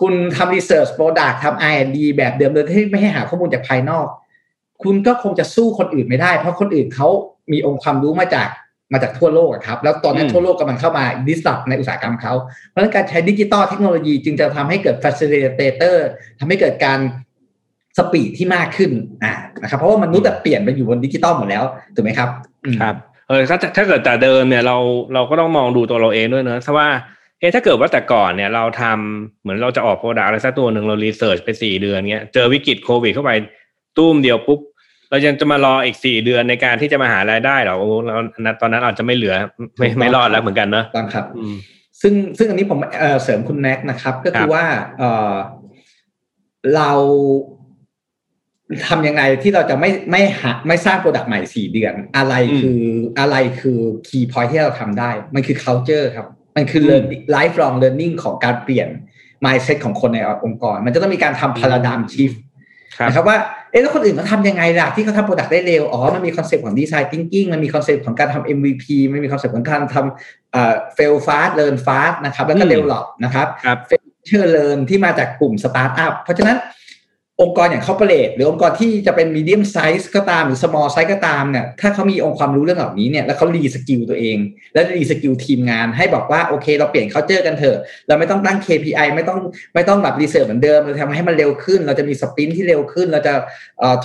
[0.00, 4.06] คุณทำ research product ทำ R&D แบบเดิมโดยที่ไม่ให้หาข้อมูลจากภายนอก
[4.82, 7.08] คุณก็คงจะสู้คนอื่นไม่ได้ เพราะคนอื่นเขา
[7.52, 8.48] มีองค์ความรู้มาจาก
[8.92, 12.32] มาจากทั่วโลกอะครับ แล้วตอนนี้อืมทั่วโลกกำลังเข้ามา disrupt ในอุตสาหกรรมเขา
[12.68, 15.96] เพราะฉะนั้นการใช้ดิจิตอลเทคโนโลยีจึงจะทำให้เกิด facilitator
[16.38, 16.98] ทำให้เกิดการ
[17.98, 18.90] speed ที่มากขึ้น
[19.24, 21.64] อ่านะครับเพราะว่ามนุษย์อะเปลี่ยนไปอยู่บนดิจิตอลหมดแล้ว
[21.94, 22.28] ถูกไหมครับ
[22.64, 22.94] อืมครับ
[23.28, 24.76] เออถ้าถ้าเกิดแต่เดิมเนี่ยเรา
[25.14, 26.88] เราก็ต้องมองดูตัวเราเองด้วยเนอะถ้าว่า
[27.40, 33.32] เอ๊ะถ้าเกิดว่าแต่ก่อนเนี่ยเราทำเหมือนเราจะออก product อะไรสักตัวหนึ่งเรา research ไปสี่เดือนเงี้ยเจอวิกฤตโควิดเข้าไป
[33.98, 34.60] ตุ้มเดียวปุ๊บ
[35.10, 38.14] เรายังจะมารออีกสี่เดือนในการที่จะมาหารายได้เหรอโอ้เรา
[38.60, 39.34] ตอนนั้นอาจจะไม่เหลือ
[39.78, 41.56] ไม่ไม่รอดแล้วเหมือนกันเนอะต้องครับอืม
[42.02, 44.64] ซึ่งซึ่งอันนี้ผมเอ่อเสริมคุณแน็กนะครับ ก็ครัคือบว่า
[44.98, 45.34] เอ่อ
[46.76, 46.90] เรา
[48.88, 52.82] ทำยังไงที่เราจะไม่ไม่หาไม่สร้าง product ใหม่สี่เดือน อะไรคือ
[53.20, 58.88] อะไรคือ key point ที่เราทำได้ มันคือ culture ครับ มันคือ learning lifelong learning ของการเปลี่ยน
[59.44, 62.36] mindset ของคนในองค์กร มันจะต้องมีการทำ paradigm shift
[62.98, 72.72] ครับนะครับว่าเอ๊ะแล้วคนอื่นเขาทำยังไงล่ะที่เขาทำ product ได้เร็ว อ๋อ มันมีคอนเซปต์ของดีไซน์ thinking มันมีคอนเซปต์ของการทำ MVP มันมีคอนเซปต์ของการทำเอ่อ fail fast learn fast นะครับ แล้วก็อืม
[72.72, 73.78] develop นะครับครับ
[74.26, 76.56] ซึ่ง learn ที่มาจากกลุ่มสตาร์ทอัพ เพราะฉะนั้น
[77.42, 84.38] องค์กรอย่าง corporate หรือองค์กรที่จะเป็น medium size ก็ตามหรือ small size ก็ตามเนี่ยถ้าเขามีองค์ความรู้เรื่องเหล่านี้เนี่ยแล้วเขา reskill ตัวเอง
[84.74, 89.38] และ reskill ทีมงาน ให้บอกว่าโอเค เราเปลี่ยน culture กันเถอะ เราไม่ต้องตั้ง KPI ไม่ต้อง
[89.74, 93.34] ไม่ต้องแบบ research เหมือนเดิมเราทำให้มันเร็วขึ้น เราจะมี sprint ที่เร็วขึ้น เราจะ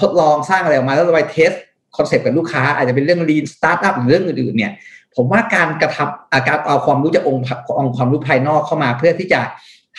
[0.01, 1.51] ทดลองสร้างอะไรออกมาแล้วเราไป test
[1.97, 4.71] คอนเซปต์กับลูกค้า อาจจะเป็นเรื่อง lean startup หรือเรื่องอื่นๆเนี่ย
[5.15, 7.43] ผมว่าการกระทำการเอาความรู้จากองค์
[7.79, 9.41] องค์ความรู้ภายนอกเข้ามาเพื่อที่จะ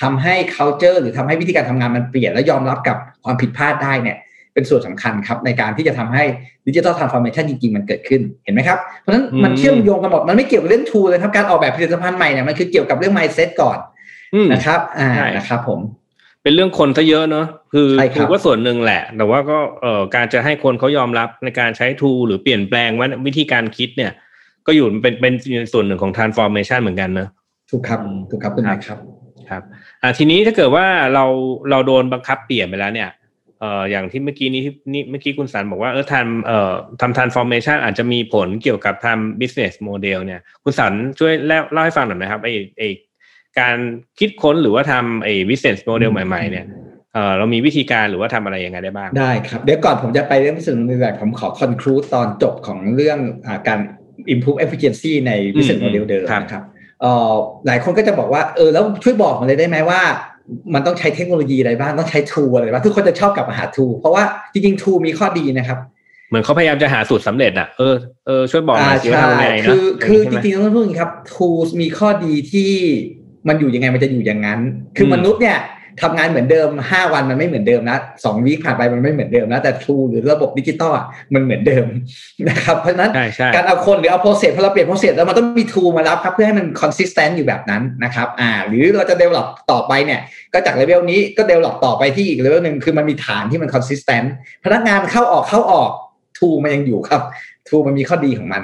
[0.01, 4.17] ทำให้ culture หรือทำให้วิธีการทำงานมันเปลี่ยน และยอมรับกับความผิดพลาดได้เนี่ย
[4.55, 6.25] เป็นส่วนสำคัญครับในการที่จะทำให้
[6.67, 13.79] digital transformation จริงๆ มันเกิดขึ้นเห็นไหมครับ เพราะฉะนั้นมันอืมเชื่อมโยงกันหมด มันไม่เกี่ยวกับเรื่อง tool เลยครับ การออกแบบผลิตภัณฑ์ใหม่เนี่ยมันคือเกี่ยวกับเรื่อง mindset ก่อน
[14.35, 15.81] อืมนะครับอ่าใช่นะครับผม
[16.43, 24.13] เป็นเรื่องคนซะเยอะเนอะคือใช่ครับคือก็ส่วนหนึ่งแหละ แต่ว่าก็เอ่อการจะให้คนเขายอมรับในการใช้ทูหรือเปลี่ยนแปลงว่าวิธีการคิดเนี่ย
[24.67, 25.35] ก็อยู่เป็นเป็น
[25.73, 27.29] ส่วนหนึ่งของ transformation เหมือนกันเนอะ
[27.71, 28.99] ถูกครับอืมถูกครับคุณแม่ครับ
[29.51, 29.63] ครับ
[30.03, 31.25] อ่าทีนี้ถ้าเกิดว่าเรา
[31.71, 33.11] เราโดนบังคับเปลี่ยนไปแล้วเนี่ย
[33.61, 42.83] เอ่ออย่างที่เมื่อกี้นี้ที่นี่เมื่อกี้คุณสันบอกว่าเออทำเอ่อทำ transformation อาจจะมีผลเกี่ยวกับทำ business model เนี่ย คุณสันช่วยเล่าเล่าให้ฟังหน่อยไหมครับไอไอ
[43.59, 43.77] การ
[44.19, 46.67] คิดค้นหรือว่าทำไอ business model ใหม่ ๆ เนี่ย
[47.15, 53.79] เออเรามีวิธีการหรือว่าทำอะไรยังไงได้บ้าง ได้ครับ เดี๋ยวก่อนผมจะไปเรื่องพิเศษในแบบผมขอ conclude ตอนจบของเรื่องอาการ
[54.35, 56.72] improve efficiency ใน business อืม model เดิมครับนะครับเอ่อ
[57.67, 60.01] หลายคนก็จะบอกว่าเออแล้วช่วยบอกมาเลยได้ไหมว่า
[60.75, 65.79] มันต้องใช้เทคโนโลยีอะไรบ้างต้องใช้ tool อะไรบ้างทุกคนจะชอบกลับมาหา tool เพราะว่าจริงๆ tool มีข้อดีนะครับ
[66.29, 72.71] เหมือนเขาพยายามจะหาสูตรสำเร็จอะเออเออช่วยบอกหน่อยสิว่าใช่ทำยังไงเนคือะอคือใช่จไหมริงๆต้องพูดอย่างนี้ครับ tools มีข้อดีที่
[73.49, 74.61] มันอยู่ยังไงมันจะอยู่อย่างนั้น
[74.97, 75.59] คืออมมนุษย์เนี่ย
[76.01, 81.87] ทำงานเหมือนเดิม 5 วันมันไม่เหมือนเดิมนะสอง week ผ่านไปมันไม่เหมือนเดิมนะแต่ tool หรือระบบดิจิตอลอะมันเหมือนเดิม
[82.49, 90.21] นะครับเพราะฉะนั้นใช่ใช่การเอาคนหรือเอา process พอเราเปลี่ยน process แล้วมันต้องมี tool มารับครับเพื่อให้มัน consistent อยู่แบบนั้นนะครับอ่าหรือเราจะ develop ต่อไปเนี่ย
[90.53, 94.27] ก็จากเลเวลนี้ก็ develop ต่อไปที่อีกเลเวลหนึ่งคือมันมีฐานที่มัน consistent
[94.65, 95.91] พนักงานเข้าออกเข้าออก
[96.39, 97.23] tool มันยังอยู่ครับ
[97.69, 98.63] tool มันมีข้อดีของมัน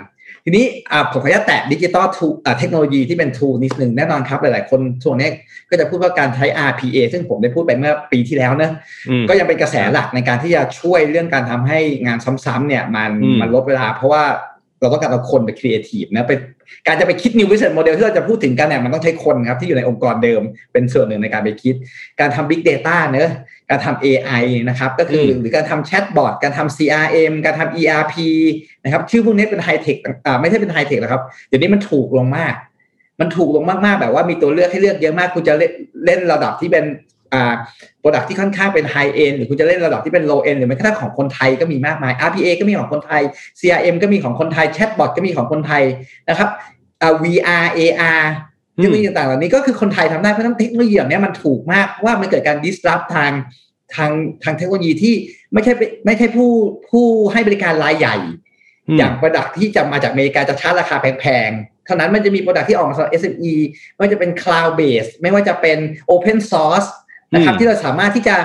[0.49, 5.29] ทีนี้อ่าผมขออนุญาตแตะ digital tool อ่าเทคโนโลยีที่เป็น tool นิดนึงแน่นอนครับ หลายๆ คนช่วงนี้
[5.71, 8.73] ก็จะพูดว่าการใช้ RPA ซึ่งผมได้พูดไปเมื่อปีที่แล้วเนอะ
[9.11, 14.25] อืมก็ยังเป็นกระแสหลักในการที่จะช่วยเรื่องการทำให้งานซ้ำๆเนี่ยมันอืมมันลดเวลา เพราะว่า
[14.81, 16.33] เราต้องการเอาคนไปครีเอทีฟนะไป
[16.87, 21.75] การจะไปคิด new business model ที่เราจะพูดถึงกันเนี่ยมันต้องใช้คนครับที่อยู่ในองค์กรเดิม เป็นส่วนหนึ่งในการไปคิด
[22.21, 23.31] การทำ big data เนอะ
[23.71, 28.15] การทำ AI นะครับก็คือหรือการทำแชทบอทการทำ CRM การทำ ERP
[28.85, 32.55] นะครับชื่อพวกนี้เป็นไฮเทคอ่าไม่ใช่เป็นไฮเทคหรอกครับเดี๋ยวนี้มันถูกลงมาก
[33.21, 35.55] มันถูกลงมากๆแบบว่ามีตัวเลือกให้เลือกเยอะมากคุณจะ
[36.05, 37.08] เล่นระดับที่เป็นอ่า
[38.01, 43.23] product ที่ค่อนข้างเป็น high-end หรือคุณจะเล่นระดับที่เป็น low-end หรือแม้กระทั่งของคนไทยก็มีมากมาย RPA ก็มีของคนไทย
[43.61, 45.83] CRM ก็มีของคนไทยแชทบอทก็มีของคนไทย
[46.29, 46.49] นะครับ
[47.03, 48.23] อ่า VR AR
[48.77, 53.33] เทคโนโลยีต่างๆเหล่านี้ก็คือคนไทยทำได้เพราะฉะนั้นเทคโนโลยีแบบนี้มันถูกมากว่ามันเกิดการ disrupt ทาง
[53.95, 54.11] ทาง
[54.45, 55.15] ทางเทคโนโลยีที่
[55.53, 55.73] ไม่ใช่
[56.07, 56.51] ไม่ใช่ผู้
[56.91, 58.17] ผู้ให้บริการรายใหญ่
[58.99, 63.55] อย่างโปรดักที่จะมาจากอเมริกาจะชาร์จราคาแพงๆ เท่านั้นมันจะมีโปรดักที่ออกมาสำหรับ SME
[63.95, 65.79] ไม่ว่าจะเป็น cloud base ไม่ว่าจะเป็น
[66.15, 66.89] open source
[67.35, 68.37] นะครับ ที่เราสามารถที่จะ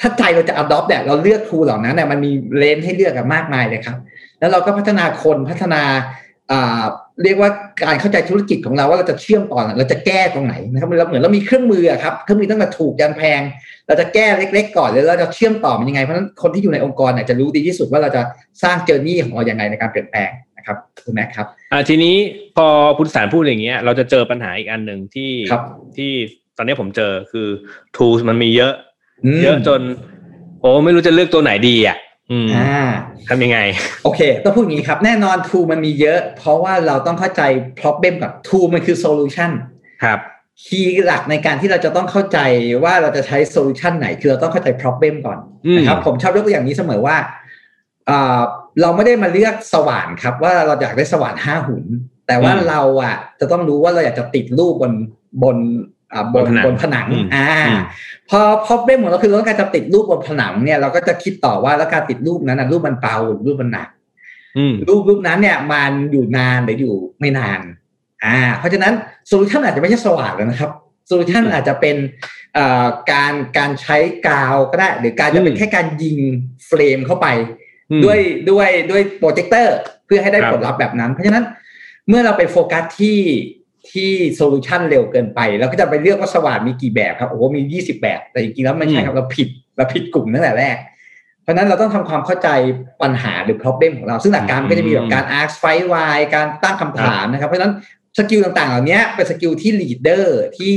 [0.00, 3.98] ถ้าใจเราจะ adopt เนี่ยเราเลือกทูเหล่านั้นเนี่ยมันมีเลนให้เลือกกันมากมายเลยครับ
[4.38, 5.82] แล้วเราก็พัฒนาคนพัฒนา
[7.22, 7.50] เรียกว่า
[7.84, 13.40] การเข้าใจธุรกิจของเราว่าเราจะเชื่อมต่อเราจะแก้ตรงไหนนะครับเราเหมือนเรามีเครื่องมือครับเครื่องมือตั้งแต่ถูกยันแพง
[13.86, 18.22] เราจะแก้เล็ก ๆ ก่อนแล้วเราจะเชื่อมต่อมันยังไงเพราะฉะนั้นคนที่อยู่ในองค์กรเนี่ยจะรู้ดีที่สุดว่าเราจะ
[18.62, 22.16] สร้างเจอร์นี่ของเราอย่างไรในการเปลี่ยนแปลงนะครับคุณแม็กครับอ่าทีนี้
[22.56, 22.66] พอ
[22.96, 25.32] พุทธสารพูดอย่างเงี้ยเราจะเจอปัญหาอีกอันหนึ่งที่
[25.96, 26.12] ที่
[26.56, 27.48] ตอนนี้ผมเจอคือ
[27.96, 28.72] tools มันมีเยอะ
[29.42, 29.80] เยอะจน
[30.60, 31.96] โอ้ไม่รู้จะเลือกตัวไหนดีอะ
[32.56, 32.86] อ่า
[33.28, 33.58] ทำยังไง
[34.04, 37.42] โอเค ต้องพูดอย่างนี้ครับ แน่นอนทูมันมีเยอะ เพราะว่าเราต้องเข้าใจ
[37.80, 39.50] problem กับทูมันคือ solution
[40.02, 40.18] ครับ
[40.64, 42.38] คีย์หลักในการที่เราจะต้องเข้าใจ
[42.84, 45.38] ว่าเราจะใช้โซลูชันไหน คือเราต้องเข้าใจ problem ก่อน
[45.76, 47.16] นะครับผมชอบยกตัวอย่างนี้เสมอว่า
[48.80, 51.84] เราไม่ได้มาเลือกสว่านครับ ว่าเราอยากได้สว่านห้าหุ่น
[52.26, 54.92] แต่ว่าเราอะจะต้องรู้ว่าเราอยากจะติดรูปบน
[55.42, 55.56] บน
[56.34, 57.48] บนบนผนังอ่า
[58.30, 63.88] พอพอเบ้หมดเราคือเราต้องการจะติดรูปบนผนังเนี่ยเราก็จะคิดต่อว่าแล้วการติดรูปนั้นรูปมันเบาหรือรูปมันหนัก
[64.88, 67.60] รูปรูปนั้นเนี่ยมันอยู่นานหรืออยู่ไม่นาน
[68.24, 68.92] อ่า เพราะฉะนั้น
[69.28, 70.70] solution อาจจะไม่ใช่สว่านแล้วนะครับ
[71.06, 71.96] solution อาจจะเป็น
[73.12, 73.96] การการใช้
[74.28, 76.16] กาวก็ได้ หรือการจะเป็นแค่การยิง
[76.66, 77.26] frame เข้าไป
[78.04, 78.18] ด้วย
[78.50, 81.44] ด้วยด้วยโปรเจคเตอร์เพื่อให้ได้ผลลัพธ์แบบนั้น เพราะฉะนั้น
[82.08, 83.18] เมื่อเราไปโฟกัสที่
[83.92, 90.76] ที่ solution เร็วเกินไปเราก็จะไปเลือกว่าสว่านมีกี่แบบครับโอ้โหมียี่สิบแบบ แต่จริงๆแล้วไม่ใช่ครับเราผิดเราผิดกลุ่มตั้งแต่แรก
[91.42, 92.48] เพราะนั้นเราต้องทำความเข้าใจ
[93.02, 97.74] ปัญหาหรือ problem ของเรา ซึ่งหลักการก็จะมีแบบการ ask five why การตั้งคำถามนะครับ เพราะฉะนั้น
[98.18, 100.26] skill ต่างๆ เหล่านี้เป็น skill ที่ leader
[100.58, 100.76] ที่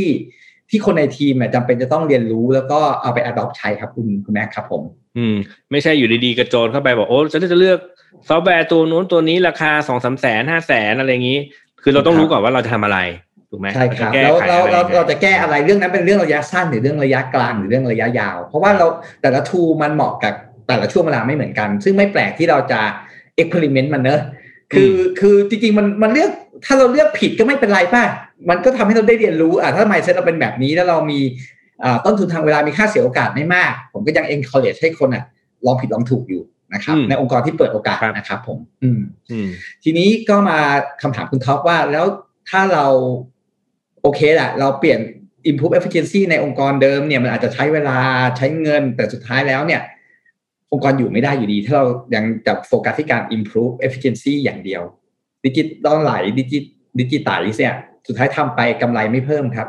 [0.70, 4.84] ที่คนในทีมจำเป็นจะต้องเรียนรู้แล้วก็เอาไป adopt ใช้ครับคุณคุณแน็กครับผม
[5.18, 5.36] อืม
[5.72, 7.80] ไม่ใช่อยู่ดีๆ กระโจนเข้าไปบอกโอ้จะจะเลือก
[8.30, 11.40] ซอฟต์แวร์ตัวนู้นตัวนี้ราคาสองสามแสนห้าแสนอะไรอย่างนี้
[11.90, 13.00] คือเราต้องรู้ก่อนว่าเราจะทำอะไร
[13.52, 18.88] ถูกไหมใช่ครับแล้วเราเราเราจะแก้อะไรเรื่องนั้นเป็นเรื่องระยะสั้นหรือเรื่องระยะกลางหรือเรื่องระยะยาว เพราะว่าเรา
[19.22, 20.34] แต่ละ tool มันเหมาะกับ
[20.68, 22.82] แต่ละช่วงเวลาไม่เหมือนกัน ซึ่งไม่แปลกที่เราจะ
[23.36, 24.22] experiment มันเนอะ
[24.74, 26.32] คือคือจริงๆมันมันเลือก
[26.66, 28.04] ถ้าเราเลือกผิดก็ไม่เป็นไรป่ะ
[28.50, 31.20] มันก็ทำให้เราได้เรียนรู้อะถ้า mindset เราเป็นแบบนี้แล้วเรามี
[32.06, 35.24] ต้นทุนทางเวลามีค่าเสียโอกาสไม่มาก ผมก็ยัง encourage ให้คนอะ
[35.66, 36.42] ลองผิดลองถูกอยู่
[36.74, 39.00] นะครับ ในองค์กรที่เปิดโอกาสนะครับผม อืม
[39.84, 40.60] ทีนี้ก็มา
[41.02, 42.06] คำถามคุณท็อปว่าแล้ว
[42.50, 42.86] ถ้าเรา
[44.02, 45.00] โอเคแหละเราเปลี่ยน
[45.50, 47.98] improve efficiency ในองค์กรเดิมเนี่ยมันอาจจะใช้เวลา
[48.38, 49.82] ใช้เงินแต่สุดท้ายแล้วเนี่ย
[50.74, 54.84] องค์กรอยู่ไม่ได้อยู่ดี ถ้าเรายังจะโฟกัสที่การ improve efficiency อย่างเดียว
[55.46, 56.60] digitalize ดิจิ
[57.00, 57.76] ดิจิตอลเนี่ย
[58.08, 59.68] สุดท้ายทำไปกำไรไม่เพิ่มครับ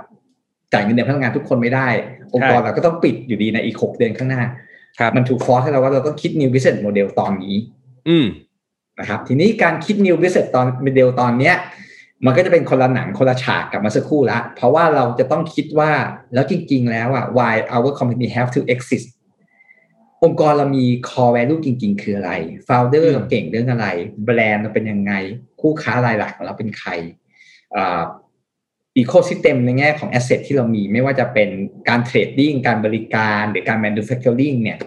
[0.73, 1.89] จ่ายเงินเดือนพนักงานทุกคนไม่ได้
[2.35, 4.43] องค์กรเราก็ต้องปิดอยู่ดีในอีกหกเดือนข้างหน้า
[5.17, 7.57] มันถูกฟอร์สให้เราว่าเราต้องคิด new business model ตอนนี้
[8.09, 8.27] อืม
[9.01, 11.57] นะครับทีนี้การคิด new business ตอน model ตอนเนี้ย
[12.25, 15.91] มันก็จะเป็นคนละหนังคนละฉากกับมาสักครู่ละเพราะว่าเราจะต้องคิดว่า
[16.35, 19.09] แล้วจริง ๆ แล้วอะ why our company have to exist
[20.25, 22.33] องค์กรเรามี core value จริง ๆ คืออะไร
[22.69, 23.87] founder เราเก่งเรื่องอะไร
[24.25, 25.13] แบรนด์เราเป็นยังไง
[25.61, 26.91] คู่ค้ารายหลักของเราเป็นใคร
[29.01, 31.49] ecosystem ในแง่ของ asset ที่เรามีไม่ว่าจะเป็น
[31.89, 34.79] การ trading การบริการหรือการ manufacturing เนี่ย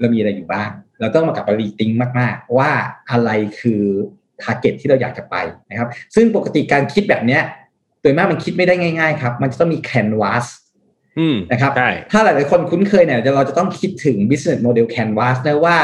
[0.00, 2.70] เรามีอะไรอยู่บ้าง เราต้องมากับบริติ้งมาก ๆ ว่า
[3.10, 3.82] อะไรคือ
[4.42, 5.36] target ที่เราอยากจะไป
[5.70, 7.42] นะครับ ซึ่งปกติการคิดแบบเนี้ย
[8.02, 10.46] โดยมากมันคิดไม่ได้ง่าย ๆ ครับ มันจะต้องมี canvas
[11.52, 11.72] นะครับ
[12.10, 15.78] ถ้าหลายๆคนคุ้นเคยเนี่ยเราจะต้องคิดถึง business model canvas นะว่า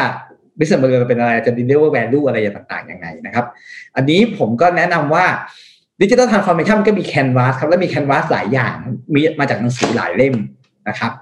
[0.58, 3.46] business model เป็นอะไรจะ deliver value อะไรต่างๆยังไงนะครับ
[3.96, 5.26] อันนี้ผมก็แนะนำว่า
[6.02, 8.76] ดิจิทัลทรานส์ฟอร์เมชันมันก็มีแคนวาสครับและมีแคนวาสหลายอย่าง
[9.14, 10.34] มีมาจากหนังสือหลายเล่ม
[10.88, 11.12] นะครับ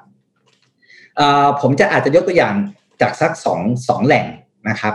[1.61, 2.55] ผมจะอาจจะยกตัวอย่าง
[3.01, 4.27] จากสักสองสองแหล่ง
[4.69, 4.95] นะครับ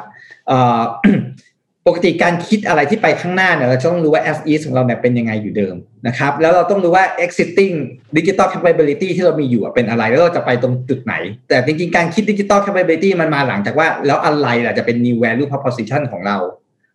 [1.88, 5.76] ปกติการคิดอะไรที่ไปข้างหน้าเนี่ยเราต้องรู้ว่า as is ของเราเนี่ยเป็นยังไงอยู่เดิม
[6.08, 7.74] นะครับแล้วเราต้องรู้ว่า existing
[8.17, 11.13] digital capability ที่เรามีอยู่เป็นอะไร แล้วเราจะไปตรงจุดไหน
[11.50, 16.38] แต่จริงๆ การคิด digital capability มันมาหลังจากว่า แล้วอะไรล่ะจะเป็น new value proposition ของเรา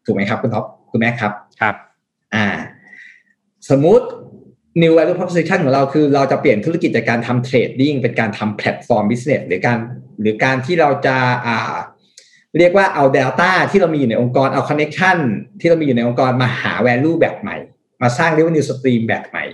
[0.05, 1.75] ถูกไหมครับ คุณท็อปคุณแม็กครับครับ
[2.35, 2.47] อ่า
[3.71, 4.07] สมมุติ
[4.83, 9.79] new value proposition ของเราคือเราจะเปลี่ยนธุรกิจจากการทำ trading เป็นการทำแพลตฟอร์ม business หรือการ
[10.21, 11.77] หรือการที่เราจะอ่า
[12.59, 15.19] เรียกว่าเอา Data ที่เรามีอยู่ในองค์กรเอา Connection
[15.61, 17.57] ที่เรามีอยู่ในองค์กรมาหา value แบบใหม่
[18.03, 19.45] มาสร้าง revenue stream แบบใหม่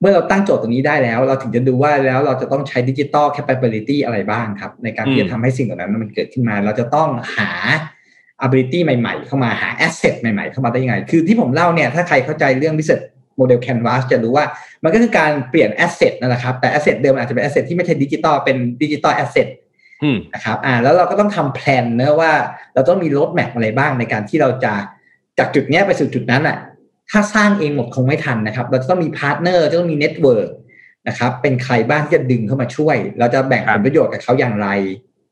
[0.00, 7.50] เมื่อเราตั้งโจทย์ตรงนี้ได้แล้ว เราถึงจะดูว่าแล้วเราจะต้องใช้ดิจิตอล capability อะไรบ้างครับ ในการที่จะทำให้สิ่งเหล่านั้นมันเกิดขึ้นมา เราจะต้องหา
[8.44, 13.02] ability ใหม่ๆ เข้ามาหา asset ใหม่ๆ เข้ามาได้ยังไง คือที่ผมเล่าเนี่ยถ้าใครเข้าใจเรื่อง business
[13.40, 14.46] model canvas จะรู้ว่า
[14.84, 19.48] มันก็คือการเปลี่ยน asset นั่นแหละครับ แต่ asset เดิมอาจจะเป็น asset ที่ไม่ใช่ดิจิตอลเป็นดิจิตอล asset
[20.02, 22.32] อืมนะครับอ่าแล้วเราก็ต้องทำ plan เนอะว่า
[22.74, 24.72] เราต้องมี roadmap อะไรบ้างในการที่เราจะ
[25.38, 26.56] จากจุดเนี้ยไปสู่จุดนั้นอะ
[27.10, 30.50] ถ้าสร้างเองหมดคงไม่ทันนะครับ เราจะต้องมี partner จะต้องมี network
[31.08, 34.68] นะครับ เป็นใครบ้างที่จะดึงเข้ามาช่วย เราจะแบ่งครับผลประโยชน์กับเขาอย่างไร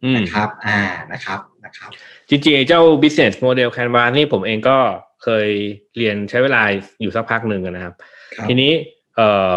[0.05, 0.81] อืมนะครับ อ่า
[1.13, 1.91] นะครับนะครับ
[2.31, 4.79] จริงๆไอ้เจ้า business model canvas นี่ผมเองก็
[5.23, 5.49] เคย
[5.97, 6.63] เรียนใช้เวลา
[7.01, 7.95] อยู่สักพักหนึ่งนะครับ
[8.37, 8.73] ครับ ทีนี้
[9.17, 9.57] เอ่อ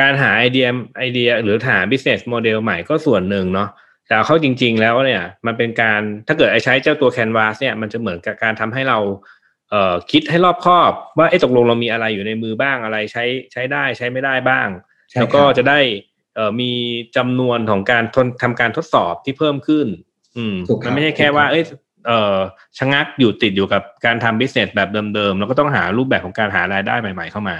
[0.00, 0.66] การหาไอเดีย
[0.98, 3.68] ไอเดียหรือหา business model ใหม่ก็ส่วนหนึ่งเนาะ
[4.06, 8.98] แต่เอาเข้าจริง ๆ แล้วเนี่ยมันเป็นการถ้าเกิดไอใช้เจ้าตัว canvas เนี่ยมันจะเหมือนกับการทำให้เรา
[9.70, 14.68] เอ่อคิดให้รอบคอบ ว่าไอ้ตกลงเรามีอะไรอยู่ในมือบ้างอะไรใช้ใช้ได้ใช้ไม่ได้บ้าง
[15.10, 15.80] ใช่แล้วก็ครับจะได้
[16.34, 16.72] เอ่อมี
[17.16, 19.86] จำนวนของการทนทำการทดสอบที่เพิ่มขึ้น
[20.36, 21.64] อืมถูกครับมันไม่ใช่แค่ว่าเอ้ย
[22.06, 22.36] เอ่อ
[22.78, 27.56] ชะงักอยู่ติดอยู่กับการทำ business แบบเดิมๆแล้วก็ต้องหารูปแบบของการหารายได้ใหม่ ๆเข้ามา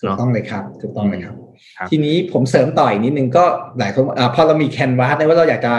[0.00, 1.34] ถูกต้องเลยครับถูกต้องเลยครับ
[1.76, 3.44] ครับทีนี้ผมเสริมต่ออีกนิดนึงก็
[3.78, 5.74] หลายคนอ่าพอเรามี canvas เนี่ยว่าเราอยากจะ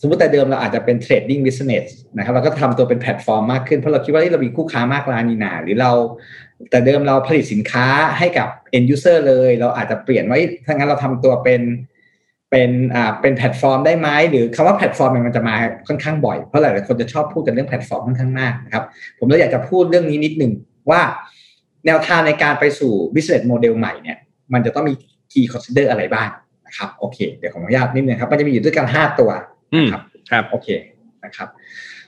[0.00, 5.90] สมมติแต่เดิมเราอาจจะเป็น trading business นะครับเราก็ทำตัวเป็นแพลตฟอร์มมากขึ้น เพราะเราคิดว่าเอ้ยเรามีคู่ค้ามากมายนี่นา หรือเรา
[6.70, 7.86] แต่เดิมเราผลิตสินค้า
[8.18, 11.60] ให้กับ end user เลย เราอาจจะเปลี่ยนว่าถ้างั้นเราทำตัวเป็น
[12.50, 15.54] เป็นอ่าเป็นแพลตฟอร์มได้ไหมหรือคำว่าแพลตฟอร์มเนี่ยมันจะมา
[15.88, 18.84] ค่อนข้างบ่อยเพราะหลายๆคนจะชอบพูดกันเรื่องแพลตฟอร์มค่อนข้างมากนะครับ
[19.18, 20.52] ผมเลยอยากจะพูดเรื่องนี้นิดหนึ่ง
[20.90, 21.00] ว่า
[21.86, 24.16] แนวทางในการไปสู่ business model ใหม่เนี่ย
[24.52, 24.94] มันจะต้องมี
[25.32, 26.28] key consider อะไรบ้าง
[26.66, 29.30] นะครับโอเค เดี๋ยวขออนุญาตนิดนึงครับ มันจะมีอยู่ด้วยกัน5ตัว
[29.74, 30.68] อืมนะครับครับโอเค
[31.24, 31.48] นะครับ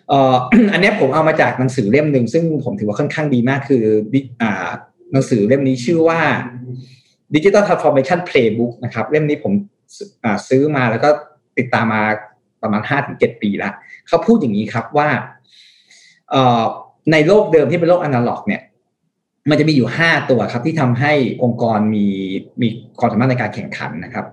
[0.08, 0.36] เอ่อ
[0.72, 4.68] อันเนี้ยผมเอามาจากหนังสือเล่มหนึ่งซึ่งผมถือว่าค่อนข้างดีมากคือดิอ่า
[5.12, 6.20] หนังสือเล่มนี้ชื่อว่า
[7.34, 9.52] Digital Transformation Playbook นะครับ เล่มนี้ผม
[10.48, 11.08] ซื้อมาแล้วก็
[11.58, 12.02] ติดตามมา
[12.62, 13.72] ประมาณ5-7ปีแล้ว
[14.08, 15.08] เขาพูดอย่างนี้ครับว่า
[17.12, 18.62] ในโลกเดิมที่เป็นโลกอนาล็อก เนี่ย
[19.50, 22.06] มันจะมีอยู่5ตัวครับ ที่ทำให้องค์กรมี
[22.60, 24.26] มีความสามารถในการแข่งขันนะครับ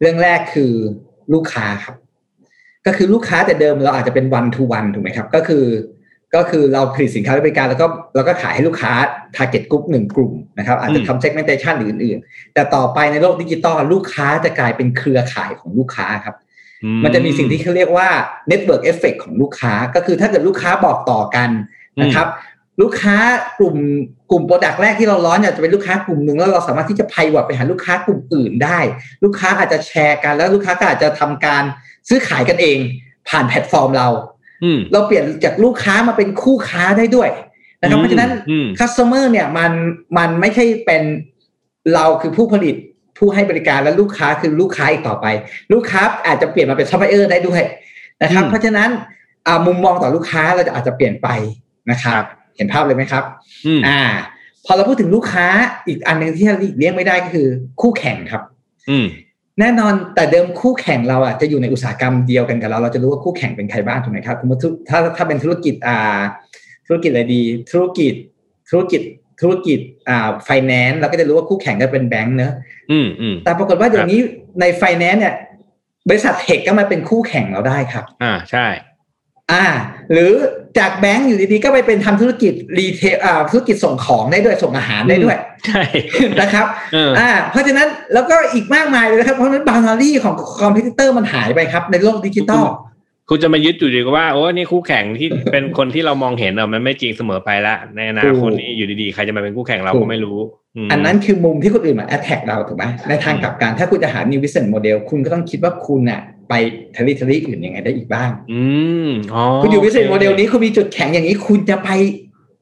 [0.00, 0.72] เรื่องแรกคือ
[1.32, 1.96] ลูกค้าครับ
[2.86, 5.64] ก็คือลูกค้าแต่เดิมเราอาจจะเป็น one to one ถูกไหมครับ ก็คือ
[6.36, 8.92] ก็คือเราผลิตสินค้าและบริการแล้วก็เราก็ขายให้ลูกค้า
[9.36, 16.36] target group หนึ่งกลุ่มนะครับอาจจะทำ segmentation หรืออื่นๆ แต่ต่อไปในโลกดิจิตอลลูกค้าจะกลายเป็นเครือข่ายของลูกค้าครับ
[17.04, 18.08] มันจะมีสิ่งที่เขาเรียกว่า
[18.50, 21.50] network effect ของลูกค้า ก็คือถ้าเกิดลูกค้าบอกต่อกัน
[22.02, 22.26] นะครับ
[22.82, 23.16] ลูกค้า
[23.58, 23.76] กลุ่ม
[24.30, 28.78] กลุ่มโปรดักต์แรกที่เราร้อนเนี่ยจะเป็นลูกค้ากลุ่มหนึ่งแล้วเราสามารถที่จะไพวอตไปหาลูกค้ากลุ่มอื่นได้
[29.24, 31.62] ลูกค้าอาจจะแชร์กันแล้วลูกค้าก็อาจจะทำการ
[32.08, 32.78] ซื้อขายกันเอง
[33.28, 34.35] ผ่านแพลตฟอร์มเราอืม
[34.92, 37.30] เราเปลี่ยนจากลูกค้ามาเป็นคู่ค้าได้ด้วย
[37.80, 39.72] นะครับเพราะฉะนั้นอืม customer เนี่ยมัน
[40.18, 41.02] มันไม่ใช่เป็น
[41.94, 42.74] เราคือผู้ผลิต
[43.18, 45.26] ผู้ให้บริการและลูกค้าคือลูกค้าอีกต่อไป
[45.72, 47.62] ลูกค้าอาจจะเปลี่ยนมาเป็นซัพพลายเออร์ได้ด้วย
[48.22, 48.90] นะครับอืมเพราะฉะนั้น
[49.46, 51.28] อ่ามุมมองต่อลูกค้าเราจะอาจจะเปลี่ยนไป
[51.90, 52.22] นะครับ
[52.56, 53.24] เห็นภาพเลยไหมครับ
[53.66, 54.00] อืมอ่า
[54.64, 55.46] พอเราพูดถึงลูกค้า
[55.86, 57.48] อีกอันหนึ่งที่เราหลีกเลี่ยงไม่ได้ก็คือ
[57.80, 58.42] คู่แข่งครับ
[58.90, 59.06] อืม
[59.60, 66.20] แน่นอนแต่เดิมคู่แข่งเราอะจะอยู่ในอุตสาหกรรมเดียวกันกับเราเราจะรู้ว่าคู่แข่งเป็นใครบ้างถูกไหมครับสมมติถ้าถ้าเป็นธุรกิจอ่า
[66.86, 67.42] ธุรกิจอะไรดี
[67.72, 68.14] ธุรกิจ
[68.70, 69.00] ธุรกิจ
[69.40, 72.52] ธุรกิจอ่าไฟแนนซ์เราก็จะรู้ว่าคู่แข่งก็เป็นแบงก์เนอะ
[72.90, 74.20] อืมอืมแต่ปรากฏว่าเดี๋ยวนี้
[74.60, 75.34] ในไฟแนนซ์เนี่ย
[76.08, 78.66] บริษัทเทคก็มาเป็นคู่แข่งเราได้ครับ อ่าใช่
[79.52, 79.66] อ่า
[80.12, 80.32] หรือ
[80.78, 85.82] จากแบงก์อยู่ดีๆก็ไปเป็นทำธุรกิจ retail อ่าธุรกิจส่งของได้ด้วยส่งอาหารได้ด้วยใช่
[86.40, 92.64] นะครับเอออ่าเพราะฉะนั้นแล้วก็อีกมากมายเลยนะครับเพราะฉะนั้น boundary ของ competitor มันหายไปครับ ในโลกดิจิตอล
[93.30, 100.38] คุณจะมายึดอยู่ดีก็ว่าโอ้นี่คู่แข่งที่เป็นคนที่เรามองเห็นเออมันไม่จริงเสมอไปละในอนาคตนี้อยู่ดีๆ ใครจะมาเป็นคู่แข่งเราก็ไม่รู้
[100.86, 106.52] อันนั้นคือมุมที่คนอื่นมา attack เราถูกไหมในทางกลับกันถ้าคุณจะหา new business model คุณก็ต้องคิดว่าคุณน่ะ ไป
[106.96, 108.62] ทริทรีอื่นยังไงได้อีกบ้าง อื
[109.08, 111.90] มอ๋อคุณอยู่ business โอเค model นี้คุณมีจุดแข็งอย่างนี้คุณจะไป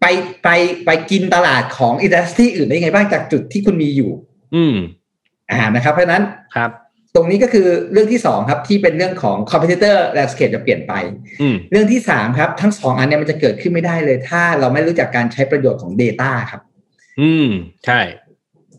[0.00, 0.06] ไป
[0.44, 0.48] ไป
[0.86, 4.10] ไปกินตลาดของอินดัสทรีอื่นได้ยังไงบ้างจากจุดที่คุณมีอยู่
[4.54, 4.76] อืม
[5.50, 6.24] อ่านะครับ เพราะฉะนั้น
[6.56, 6.70] ครับ
[7.14, 10.92] ตรงนี้ก็คือเรื่องที่สองครับที่เป็นเรื่องของ competitor landscape จะเปลี่ยนไป
[11.40, 16.62] อืมเรื่องที่สามครับ ทั้งสองอันเนี้มันจะเกิดขึ้นไม่ได้เลย ถ้าเราไม่รู้จักการใช้ประโยชน์ของ Data ครับ
[17.20, 17.48] อืม
[17.86, 18.00] ใช่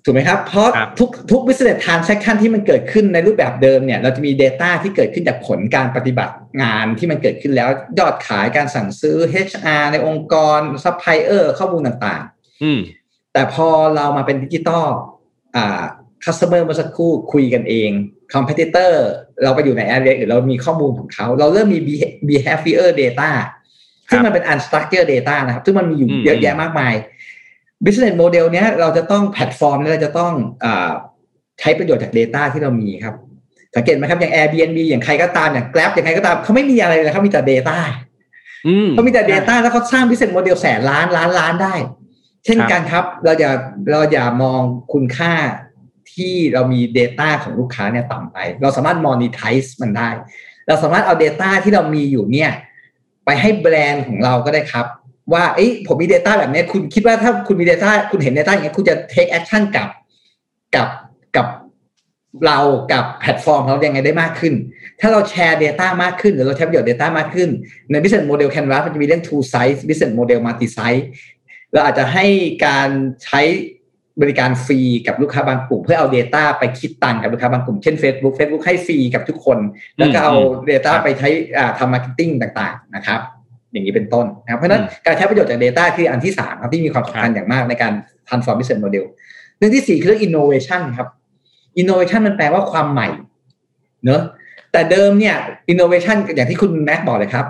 [0.05, 12.23] ถูกไหมครับ เพราะครับทุกทุก business transaction ที่มันเกิดขึ้นในรูปแบบเดิมเนี่ย เราจะมี Data ที่เกิดขึ้นจากผลการปฏิบัติงานที่มันเกิดขึ้นแล้วยอดขายการสั่งซื้อ HR ในองค์กร supplier ข้อมูลต่าง
[12.63, 12.79] อืม
[13.33, 14.87] แต่พอเรามาเป็นดิจิตอล
[15.55, 15.83] อ่า
[16.23, 17.89] customer เมื่อสักครู่คุยกันเอง
[18.33, 19.05] competitor
[19.43, 21.79] เราไปอยู่ใน area อื่นเรามีข้อมูลของเขา เราเริ่มมี
[22.29, 23.29] behavior data
[24.11, 26.93] ซึ่งมันเป็น unstructured data นะครับ ซึ่งมันมีอยู่อืมเยอะแยะมากมาย
[27.83, 30.33] business model เนี้ยเราจะต้องแพลตฟอร์มเนี่ยเราจะต้อง
[30.65, 30.91] อ่า
[31.59, 33.15] ใช้ประโยชน์จาก Data ที่เรามีครับ
[33.75, 37.77] สังเกตไหมครับ อย่าง Airbnb อย่างใครก็ตามอย่าง Grab อย่างใครก็ตามเขาไม่มีอะไรเลยเขามีแต่ Data
[38.67, 41.75] อืมเขามีแต่ Data แล้วเขาสร้าง business model แสนล้านล้านล้านได้
[42.45, 43.51] เช่นกันครับ เราอย่า
[43.91, 44.61] เราอย่ามอง
[44.93, 45.33] คุณค่า
[46.13, 50.09] ที่เรามี Data ของลูกค้าเนี่ยต่ำไป เราสามารถ monetize มันได้
[50.67, 52.51] เราสามารถเอา Data ที่เรามีอยู่เนี่ย
[53.25, 54.85] ไปให้แบรนด์ของเราก็ได้ครับ
[55.33, 59.89] ว่าเอ้ยผมมี Data แบบเนี้ยคุณคิดว่าถ้าคุณมี Data คุณเห็น Data อย่างเงี้ยคุณจะ take action กับ
[60.75, 60.87] กับ
[61.35, 61.47] กับ
[62.45, 62.59] เรา
[62.91, 64.53] กับแพลตฟอร์มเรายังไงได้มากขึ้น
[64.99, 67.49] ถ้าเราแชร์ Data มากขึ้น หรือเราใช้ประโยชน์ Data มากขึ้น
[67.91, 71.03] ใน business model canvas มันจะมีเรื่อง two-sided business model multi-sided
[71.73, 72.25] เราอาจจะให้
[72.65, 72.89] การ
[73.23, 73.41] ใช้
[74.21, 79.59] บริการฟรีกับลูกค้าบางกลุ่ม เพื่อเอา Data ไปคิดตังค์กับลูกค้าบางกลุ่ม เช่น Facebook Facebook ให้ฟรีกับทุกคน
[79.97, 80.33] แล้วก็เอา
[80.71, 83.21] Data ครับไปใช้อ่าทำ marketing ต่าง ๆ นะครับ
[83.75, 87.93] อย่างนี้เป็นต้นนะครับเพราะฉะนั้นอืมการใช้ประโยชน์จาก Data คืออันที่สามครับที่มีความสำคัญครับอย่างมากในการ
[88.27, 89.05] transform business model
[89.57, 91.07] เรื่องที่สี่คือเรื่อง innovation ครับ
[91.81, 93.07] innovation มันแปลว่าความใหม่
[94.05, 94.21] เนอะ
[94.71, 95.35] แต่เดิมเนี่ย
[95.71, 97.45] innovation อย่างที่คุณแม็กบอกเลยครับ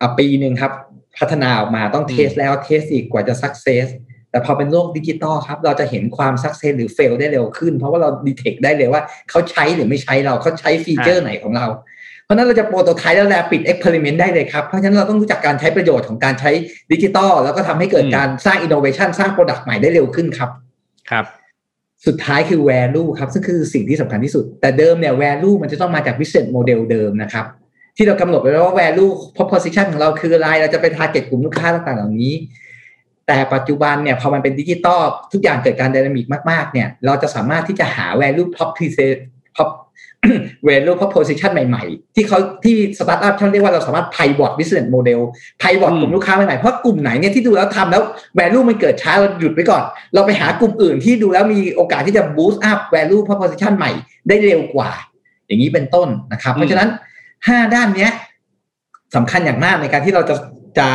[0.00, 0.72] อะปีหนึ่งครับ
[1.18, 3.86] พัฒนาออกมาต้อง test แล้ว test อีกกว่าจะ success
[4.30, 11.66] แต่พอเป็นโลกดิจิตอลครับ เราจะเห็นความ success หรือ fail ได้เร็วขึ้น เพราะว่าเรา detect ได้เลยว่าเขาใช้หรือไม่ใช้เราเขาใช้ feature ไหนของเรา
[11.99, 11.99] เพ
[12.30, 16.50] ราะฉะนั้นเราจะ prototype แล้ว rapid experiment ได้เลยครับ เพราะฉะนั้นเราต้องรู้จักการใช้ประโยชน์ของการใช้
[16.92, 20.50] ดิจิตอลแล้วก็ทำให้เกิดอืมการสร้างอินโนเวชันสร้าง product ใหม่ได้เร็วขึ้นครับ
[21.10, 21.24] ครับ
[22.06, 27.46] สุดท้ายคือ value ครับ ซึ่งคือสิ่งที่สำคัญที่สุด แต่เดิมเนี่ย value มันจะต้องมาจาก business model เดิมนะครับ
[27.96, 32.34] ที่เรากำหนดไว้แล้วว่า value proposition ของเราคืออะไร เราจะไป target กลุ่มลูกค้าต่างๆเหล่านี้
[33.26, 35.00] แต่ปัจจุบันเนี่ยพอมันเป็นดิจิตอล
[35.32, 39.14] ทุกอย่างเกิดการ dynamic มากๆเนี่ยเราจะสามารถที่จะหา value proposition
[40.68, 45.20] value proposition ใหม่ๆ ที่เขาที่สตาร์ทอัพเขาเรียกว่าเราสามารถ pivot business model
[45.62, 48.02] pivot อืมกลุ่มลูกค้าใหม่ๆ เพราะกลุ่มไหนเนี่ยที่ดูแล้วทำแล้ว
[48.38, 49.82] value มันเกิดช้าเราหยุดไปก่อน
[50.14, 53.90] เราไปหากลุ่มอื่นที่ดูแล้วมีโอกาสที่จะ boost up value proposition ใหม่
[54.28, 54.90] ได้เร็วกว่า
[55.46, 56.88] อย่างนี้เป็นต้นนะครับ เพราะฉะนั้น
[57.28, 58.10] 5 ด้านเนี้ย
[59.16, 60.34] สำคัญอย่างมากในการที่เราจะ
[60.78, 60.88] จะ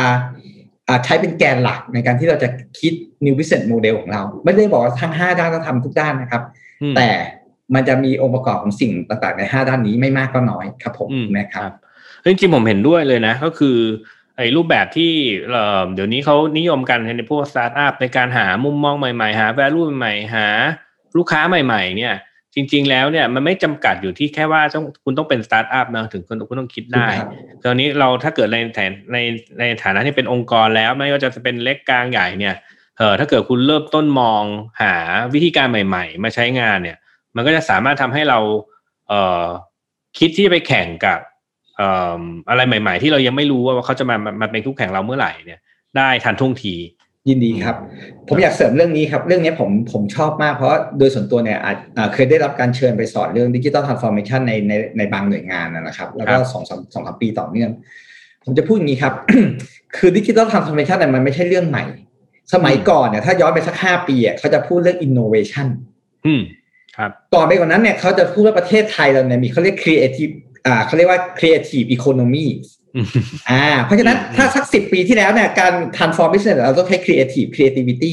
[0.88, 2.92] อ่าใช้เป็นแกนหลักในการที่เราจะคิด
[3.24, 6.42] new business model ของเรา ไม่ได้บอกว่าทั้ง 5 ด้านต้องทำทุกด้านนะครับ
[6.82, 7.08] อืมแต่
[7.74, 11.72] มันจะมีองค์ประกอบของสิ่งต่างๆใน 5 ด้านนี้ไม่มากก็น้อยครับผมอืมนะครับ
[12.24, 13.76] จริงๆผมเห็นด้วยเลยนะ ก็คือ
[14.36, 15.12] ไอ้รูปแบบที่
[15.50, 20.48] เอ่อเดี๋ยวนี้เขานิยมกันในพวกสตาร์ทอัพในการหามุมมองใหม่ๆ หา value ใหม่ๆหา
[21.16, 22.14] ลูกค้าใหม่ ๆ เนี่ย
[22.54, 27.28] จริง ๆ แล้วเนี่ยมันไม่จำกัดอยู่ที่แค่ว่าต้องคุณต้องเป็นสตาร์ทอัพนะถึงคุณคุณต้องคิดได้ครับ
[27.64, 29.18] ตอนนี้เราถ้าเกิดในฐานใน
[29.58, 32.54] ในฐานะที่เป็นองค์กรแล้วไม่ว่าจะเป็นเล็กกลางใหญ่เนี่ย
[32.98, 34.42] เออถ้าเกิดคุณเริ่มต้นมอง
[34.82, 34.94] หา
[35.34, 36.96] วิธีการใหม่ ๆ มาใช้งานเนี่ย
[37.36, 38.38] มันก็จะสามารถทำให้เรา
[39.08, 39.46] เอ่อ
[40.18, 41.18] คิดที่จะไปแข่งกับ
[41.76, 45.60] เอ่ออะไรใหม่ ๆ ที่เรายังไม่รู้ว่าเขาจะมามามาเป็นคู่แข่งเราเมื่อไหร่เนี่ย
[45.96, 46.74] ได้ทันท่วงที
[47.28, 47.76] ยินดีครับ
[48.28, 57.70] ผมอยากเสริมเรื่องนี้ครับ เรื่องนี้ผมผมชอบมากเพราะโดยส่วนตัวเนี่ยอาจอ่าเคยได้รับการเชิญไปสอนเรื่องดิจิ t a ลทรานส์ฟอร์เมชันในในในบางหน่วยงานนะครับ แล้วก็ครับสองสามสองสามปีต่อเนื่อง
[58.44, 59.14] ผมจะพูดอย่างนี้ครับ
[59.96, 61.84] คือดิจิ t a ลทรานส์ฟอร์เมชันเนี่ยมันไม่ใช่เรื่องใหม่
[62.54, 65.66] สมัยก่อนเนี่ยถ้าย้อนไปสักห้าปีอะเขาจะพูดเรื่องอินโนเวชัน
[66.26, 66.55] อืมครับ
[67.34, 70.32] ก่อนไปกว่านั้นเนี่ยเขาจะพูดว่าประเทศไทยเราเนี่ยมีเขาเรียก creative
[70.66, 72.46] อ่าเขาเรียกว่า creative economy
[72.96, 73.06] อืม
[73.50, 78.12] อ่าเพราะฉะนั้นอืมถ้าสักสิบปีที่แล้วเนี่ยการ transform business เราต้องใช้ creative creativity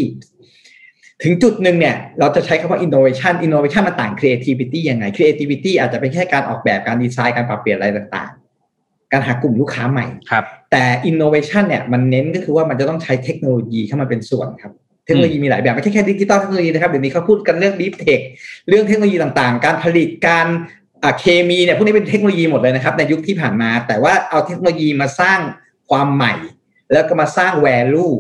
[1.24, 14.74] ถึงจุดหนึ่งเนี่ยเราจะใช้คำว่า innovation innovation มันต่าง creativity ยังไง creativity อาจจะเป็นแค่การออกแบบการดีไซน์การปรับเปลี่ยนอะไรต่างๆ การหากลุ่มลูกค้าใหม่ครับแต่ innovation เนี่ยมันเน้นก็คือว่ามันจะต้องใช้เทคโนโลยีเข้ามาเป็นส่วนครับ
[15.06, 18.22] เทคโนโลยีมีหลายแบบไม่ใช่แค่ดิจิตอลเทคโนโลยีนะครับเดี๋ยวนี้เขาพูดกันเรื่อง deep tech
[18.70, 20.48] เรื่องเทคโนโลยีต่างๆ การผลิตการ
[21.20, 25.40] เคมีเนี่ยพวกนี้เป็นเทคโนโลยีหมดเลยนะครับ ในยุคที่ผ่านมา แต่ว่าเอาเทคโนโลยีมาสร้าง
[25.90, 26.34] ความใหม่
[26.94, 28.14] แล้วก็มาสร้าง value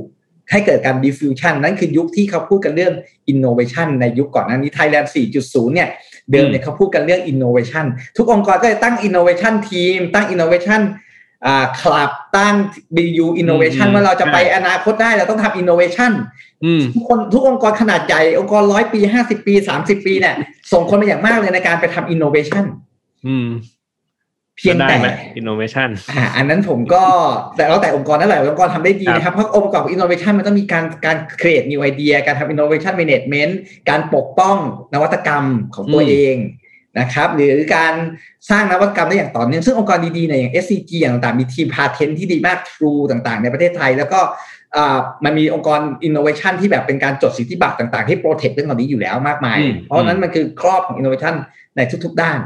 [0.52, 2.94] ให้เกิดการ diffusion นั่นคือยุคที่เขาพูดกันเรื่อง
[3.32, 5.08] innovation ในยุคก่อนหน้านี้ Thailand
[5.42, 5.90] 4.0 เนี่ย
[6.32, 7.86] เดิมเนี่ยเขาพูดกันเรื่อง innovation
[8.18, 10.82] ทุกองค์กรก็จะตั้ง innovation team ตั้ง innovation
[11.46, 12.56] อ่า club ตั้ง
[12.96, 16.12] BU innovation อืมว่าเราจะไปใช่อนาคตได้เราต้องทำ innovation
[16.66, 20.36] อืมทุกคนทุกองค์กรขนาดใหญ่ องค์กรร้อยปีห้าสิบปีสามสิบปีเนี่ย
[20.72, 22.64] ส่งคนมาอย่างมากเลยในการไปทำ innovation
[23.28, 23.50] อืม
[24.58, 25.08] เพียงได้แต่ไหม
[25.40, 27.04] innovation อ่าอันนั้นผมก็
[27.56, 33.52] แต่แล้วแต่องค์กรนั่นแหละองค์กรทำได้ดีนะครับเพราะองค์ประกอบของ innovation มันต้องมีการการ create new idea การทำ innovation management
[33.90, 34.58] การปกป้อง
[34.94, 35.44] นวัตกรรม
[35.76, 36.36] ของตัวอืมเอง
[37.00, 37.94] นะครับหรือการ
[38.50, 44.20] สร้างนวัตกรรมได้อย่างต่อเนื่องซึ่งองค์กรดีๆเนี่ยอย่าง SCG อย่างต่างๆ มีทีม patent ที่ดีมาก True ต่างๆ ในประเทศไทย แล้วก็
[44.76, 51.34] อ่ามันมีองค์กรอินโนเวชันที่แบบเป็นการจดสิทธิบัตรต่างๆ ที่ protect เรื่องเหล่านี้อยู่แล้วมากมายอืมเพราะฉะนั้นมันคือครอบของอินโนเวชัน
[51.76, 52.38] ในทุกๆด้าน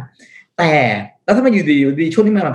[0.58, 0.74] แต่
[1.24, 2.46] แล้วถ้ามาอยู่ดีอยู่ดีช่วงที่มัน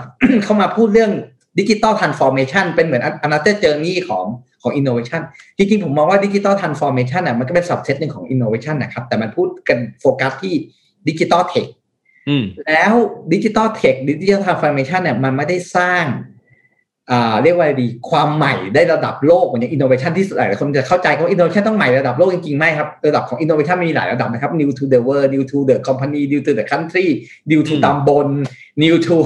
[0.44, 1.12] เข้ามาพูดเรื่อง
[1.58, 4.24] digital transformation เป็นเหมือน another journey ของ
[4.62, 5.20] ของอินโนเวชัน
[5.58, 10.54] จริงๆ ผมมองว่า digital transformation อะมันก็เป็น subset หนึ่งของ innovation นะครับ แต่มันพูดกันโฟกัสที่
[11.08, 11.81] digital tech อืม
[12.66, 12.92] แล้ว
[13.32, 16.04] digital tech digital transformation เนี่ยมันไม่ได้สร้าง
[17.10, 27.06] อ่าเรียกว่าอะไรดีความใหม่ได้ระดับโลกเหมือนอย่างอินโนเวชันที่หลายคนจะเข้าใจว่าอินโนเวชันต้องใหม่ระดับโลกจริงๆ ไม่ครับ ระดับของอินโนเวชันมีหลายระดับนะครับ new to the world new to the company new to the country
[27.50, 28.28] new to อืมตำบล
[28.82, 29.16] new to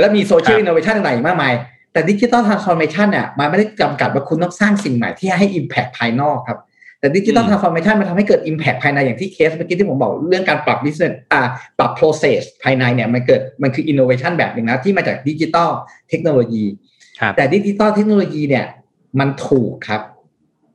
[0.00, 1.54] แล้วมีโซเชียลครับ innovation ต่างๆอีกมากมาย
[1.92, 6.58] แต่ digital transformation เนี่ยมันไม่ได้จำกัดว่าคุณต้องสร้างสิ่งใหม่ที่ให้ impact ภายนอกครับ
[7.04, 11.42] แต่ดิจิตอลอืม transformation มันทำให้เกิด impact ภายในอย่างที่เคสเมื่อกี้ที่ผมบอกเรื่องการปรับ business อ่า
[11.78, 15.70] ปรับ process ภายในเนี่ยมันเกิดมันคือ innovation แบบหนึ่งนะที่มาจากดิจิตอล
[16.08, 16.64] เทคโนโลยี
[17.20, 18.66] ครับแต่ดิจิตอลเทคโนโลยีเนี่ย
[19.20, 20.00] มันถูกครับ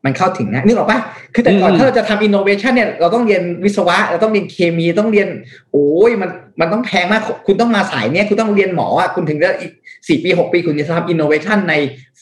[0.05, 0.99] มันเข้าถึงนะนึกออกปะ
[1.33, 5.27] คือแต่ก่อนอืมถ้าเราจะทำอินโนเวชันเนี่ยเราต้องเรียนวิศวะเราต้องเรียนเคมีต้องเรียน
[5.71, 6.29] โอ้ยมัน
[6.59, 9.71] มันต้องแพงมากคุณต้องมาสายเนี้ยคุณต้องเรียนหมออะคุณถึงจะอีก
[10.07, 11.73] สี่ปีหกปีคุณจะทำ innovation ใน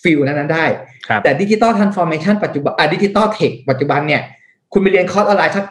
[0.02, 0.66] field นั้นๆได้
[1.08, 4.22] ครับแต่ digital transformation ปัจจุบันอะ digital tech ปัจจุบันเนี่ย
[4.74, 5.66] คุณไปเรียนคอร์สออนไลน์สัก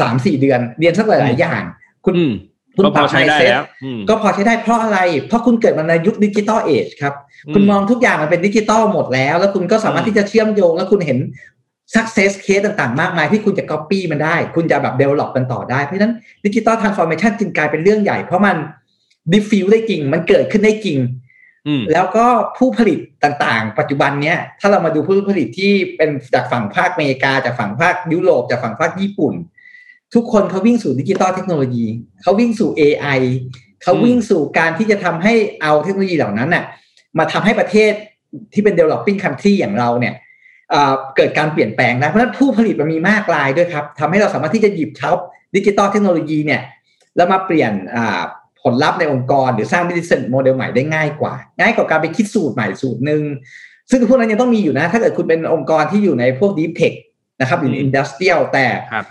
[0.00, 1.62] สามสี่เดือน เรียนสักหลาย ๆ อย่าง
[2.04, 2.32] คุณอืม
[2.76, 4.98] คุณก็พอปรับใช้ได้ mindset แล้วอืมก็พอใช้ได้เพราะอะไร
[5.28, 7.14] เพราะคุณเกิดมาในยุค digital age ครับ
[7.54, 11.18] คุณมองทุกอย่างมันเป็นดิจิตอลหมดแล้ว แล้วคุณก็สามารถอืมที่จะเชื่อมโยง แล้วคุณเห็น
[11.94, 16.14] success case ต่างๆ มากมายที่คุณจะ copy มันได้ คุณจะแบบ develop มันต่อได้ เพราะฉะนั้น
[16.44, 18.56] ดิจิตอล transformation จึงกลายเป็นเรื่องใหญ่ เพราะมัน
[19.32, 20.98] diffuse ได้จริง มันเกิดขึ้นได้จริง
[21.66, 22.26] อืมแล้วก็
[22.58, 29.34] ผู้ผลิตต่างๆ ปัจจุบันเนี้ยถ้าเรามาดูผู้ผลิตที่เป็นจากฝั่งภาคอเมริกา จากฝั่งภาคยุโรป จากฝั่งภาคญี่ปุ่น
[30.14, 31.86] ทุกคนเขาวิ่งสู่ดิจิตอลเทคโนโลยี
[32.22, 33.20] เขาวิ่งสู่ AI
[33.82, 36.64] เขาวิ่งสู่การที่จะทำให้เอาเทคโนโลยีเหล่านั้นน่ะ
[37.18, 37.92] มาทำให้ประเทศ
[38.52, 40.14] ที่เป็น developing country อย่างเราเนี่ย
[40.70, 45.10] เอ่อเกิดการเปลี่ยนแปลงได้เพราะฉะนั้นผู้ผลิตมันมีมากรายด้วยครับทำให้เราสามารถที่จะหยิบเช้า
[45.56, 46.62] ดิจิตอลเทคโนโลยีเนี่ย
[47.16, 48.22] แล้วมาเปลี่ยนอ่า
[48.62, 53.22] ผลลัพธ์ในองค์กร หรือสร้าง business model ใหม่ได้ง่ายกว่า ง่ายกว่าการไปคิดสูตรใหม่สูตรหนึ่ง
[53.90, 56.94] ซึ่งพวกนั้นยังต้องมีอยู่นะ ถ้าเกิดคุณเป็นองค์กรที่อยู่ในพวก deep tech
[57.40, 59.06] นะครับหรือ industrial แต่ครับ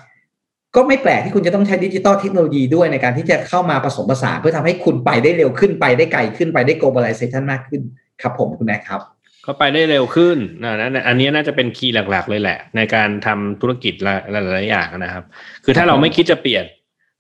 [0.76, 7.82] ก็ไม่แปลกที่คุณจะต้องใช้ดิจิตอลเทคโนโลยีด้วยในการที่จะเข้ามาผสมผสานเพื่อทำให้คุณไปได้เร็วขึ้นไปได้ไกลขึ้นไปได้ globalization มากขึ้น
[8.22, 9.01] ครับผมคุณแม่ครับ
[9.45, 13.93] ก็ไปได้เร็วขึ้นนะนั่นอันนี้น่าจะเป็น key หลัก ๆ เลยแหละ ในการทำธุรกิจ
[14.32, 15.24] หลายๆอย่างนะครับ
[15.63, 16.65] คือถ้าเราไม่คิดจะเปลี่ยน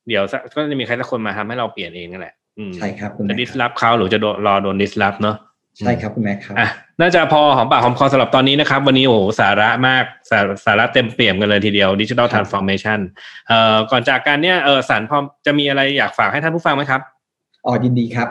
[0.07, 5.35] เดี๋ยวสักก็จะมีใครสักคนมาทำให้เราเปลี่ยนเองนั่นแหละอืมใช่ครับคุณจะแม่ disrupt ครับเขาหรือจะโดนรอโดน disrupt เนาะ
[5.77, 6.69] ใช่ครับคุณแม่ครับอะ
[7.01, 12.99] น่าจะพอหอมปากหอมคอสำหรับตอนนี้นะครับ วันนี้โอ้โหสาระมากสาสาระเต็มเปี่ยมกันเลยทีเดียว digital transformation
[13.47, 17.01] เอ่อก่อนจากกันเนี่ยเออสันพอจะมีอะไรอยากฝากให้ท่านผู้ฟังไหมครับ
[17.65, 18.27] อ๋อยินดีครับ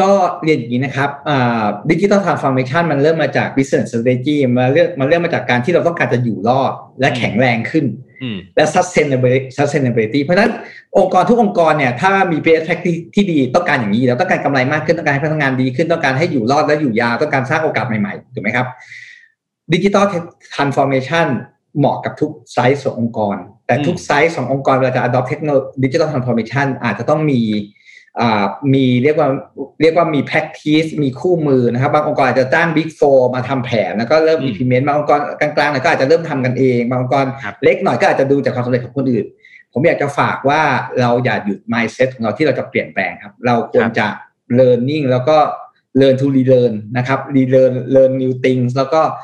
[0.00, 0.10] ก็
[0.44, 1.10] เรียนอย่างนี้นะครับ
[1.90, 7.84] ดิจิ t a ลทรานส์ฟอร์เมชันมันเริ่มมาจาก business strategy มาเรื่องมันเริ่มมาจากการที่เราต้องการจะอยู่รอดและแข็งแรงขึ้น
[8.22, 10.52] อืมและ sustainability sustainability เพราะฉะนั้น
[10.98, 18.66] องค์กรทุกองค์กรเนี่ยถ้ามี best practice ที่ดีต้องการอย่างนี้แล้วต้องการกำไรมากขึ้นต้องการให้พนักงานดีขึ้นต้องการให้อยู่รอดและอยู่ยาวต้องการสร้างโอกาสใหม่ๆถูกไหมครับ
[19.72, 21.26] ดิจิ t a ลทรานส์ฟอร์เมชัน
[21.78, 27.81] เหมาะกับทุกไซส์ขององค์กร แต่ทุกไซส์ขององค์กรเวลาจะ adopt เทคโนโลยีดิจิ t a ลทรานส์ฟอร์เมชันอาจจะต้องมีอ่า
[28.74, 29.28] มีเรียกว่า
[29.82, 39.26] เรียกว่ามี practice มีคู่มือนะครับ บางองค์กรอาจจะจ้าง big four มาทำแผนแล้วก็เริ่มอืม implement บางองค์กรกลางๆหน่อยก็อาจจะเริ่มทำกันเอง บางองค์กรครับเล็กหน่อยก็อาจจะดูจากความสำเร็จของคนอื่น
[39.72, 40.60] ผมอยากจะฝากว่า
[41.00, 44.06] เราอย่าหยุด mindset ของเราที่เราจะเปลี่ยนแปลงครับ เราควรจะ
[44.58, 45.36] learning แล้วก็
[46.00, 49.20] learn to relearn นะครับ relearn learn new things แล้วก็อ่า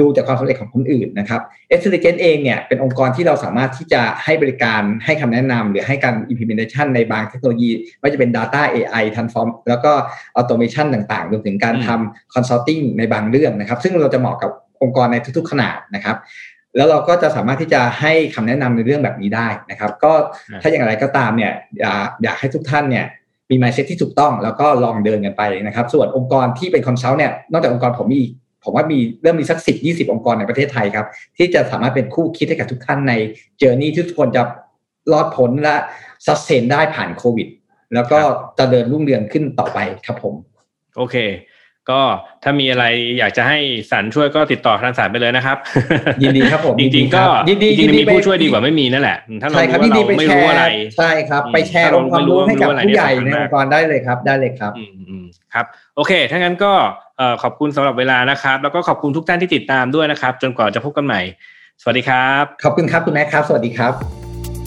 [0.00, 1.40] ดูจากความสำเร็จของคนอื่นนะครับ
[1.74, 9.04] e x c e l l e n c e เองเนี่ยเป็นองค์กรที่เราสามารถที่จะให้บริการให้คำแนะนำหรือให้การ implementation ในบางเทคโนโลยีไม่ว่าจะเป็น data AI
[9.14, 9.92] transform แล้วก็
[10.40, 14.50] automation ต่างๆรวมถึงการอืมทำ consulting ในบางเรื่องนะครับ ซึ่งเราจะเหมาะกับ
[14.82, 16.16] องค์กรในทุกๆ ขนาดนะครับ
[16.76, 20.12] แล้วเราก็จะสามารถที่จะให้คำแนะนำในเรื่องแบบนี้ได้นะครับ ก็
[20.62, 23.06] ถ้าอย่างไรก็ตามเนี่ยอยากอยากให้ทุกท่านเนี่ย
[23.50, 28.32] มี mindset ที่ถูกต้องแล้วก็ลองเดินกันไปนะครับ ส่วนองค์กรที่เป็น consult เนี่ยนอกจากองค์กรผมมีอีก
[28.64, 31.06] ผมว่ามีเริ่มมีสักสิบยี่สิบองค์กรในประเทศไทยครับ
[31.36, 33.12] ที่จะสามารถเป็นคู่คิดให้กับทุกท่านใน
[33.58, 34.42] journey ที่ทุกคนจะ
[35.12, 35.76] รอดพ้นและ
[36.26, 37.48] sustain ได้ผ่านโควิด
[37.94, 38.18] แล้วก็
[38.58, 40.34] จะเดินรุ่งเรืองขึ้นต่อไปครับผม
[40.96, 41.16] โอเค
[41.90, 42.00] ก็
[42.42, 42.84] ถ้ามีอะไร
[43.18, 43.58] อยากจะให้
[43.90, 45.56] สันช่วยก็ติดต่อทางสันไปเลยนะครับ
[46.22, 50.64] ยินดีครับผมจริงๆก็ยินดีจริงยินๆดีมีไปผู้ช่วยดีกว่าไม่มีนั่นแหละ ถ้าเราใช่ครับรู้ยินว่าดีเราไปไม่แชรู้ร์อะไร
[50.98, 55.24] ใช่ครับอืมไปแชร์ถ้าองเราค์ความรู้ไม่ให้รู้กับอะไรผู้ใหญ่เนี่ยในสำคัญมากองค์กรได้เลยครับได้เลยครับอืมอืม
[55.54, 55.64] ครับ
[55.96, 56.72] โอเคถ้างั้นก็
[57.18, 61.20] เอ่อขอบคุณสำหรับเวลานะครับ แล้วก็ขอบคุณทุกท่านที่ติดตามด้วยนะครับ จนกว่าจะพบกันใหม่
[61.82, 64.31] สวัสดีครับ ขอบคุณครับคุณแม่ครับ สวัสดีครับ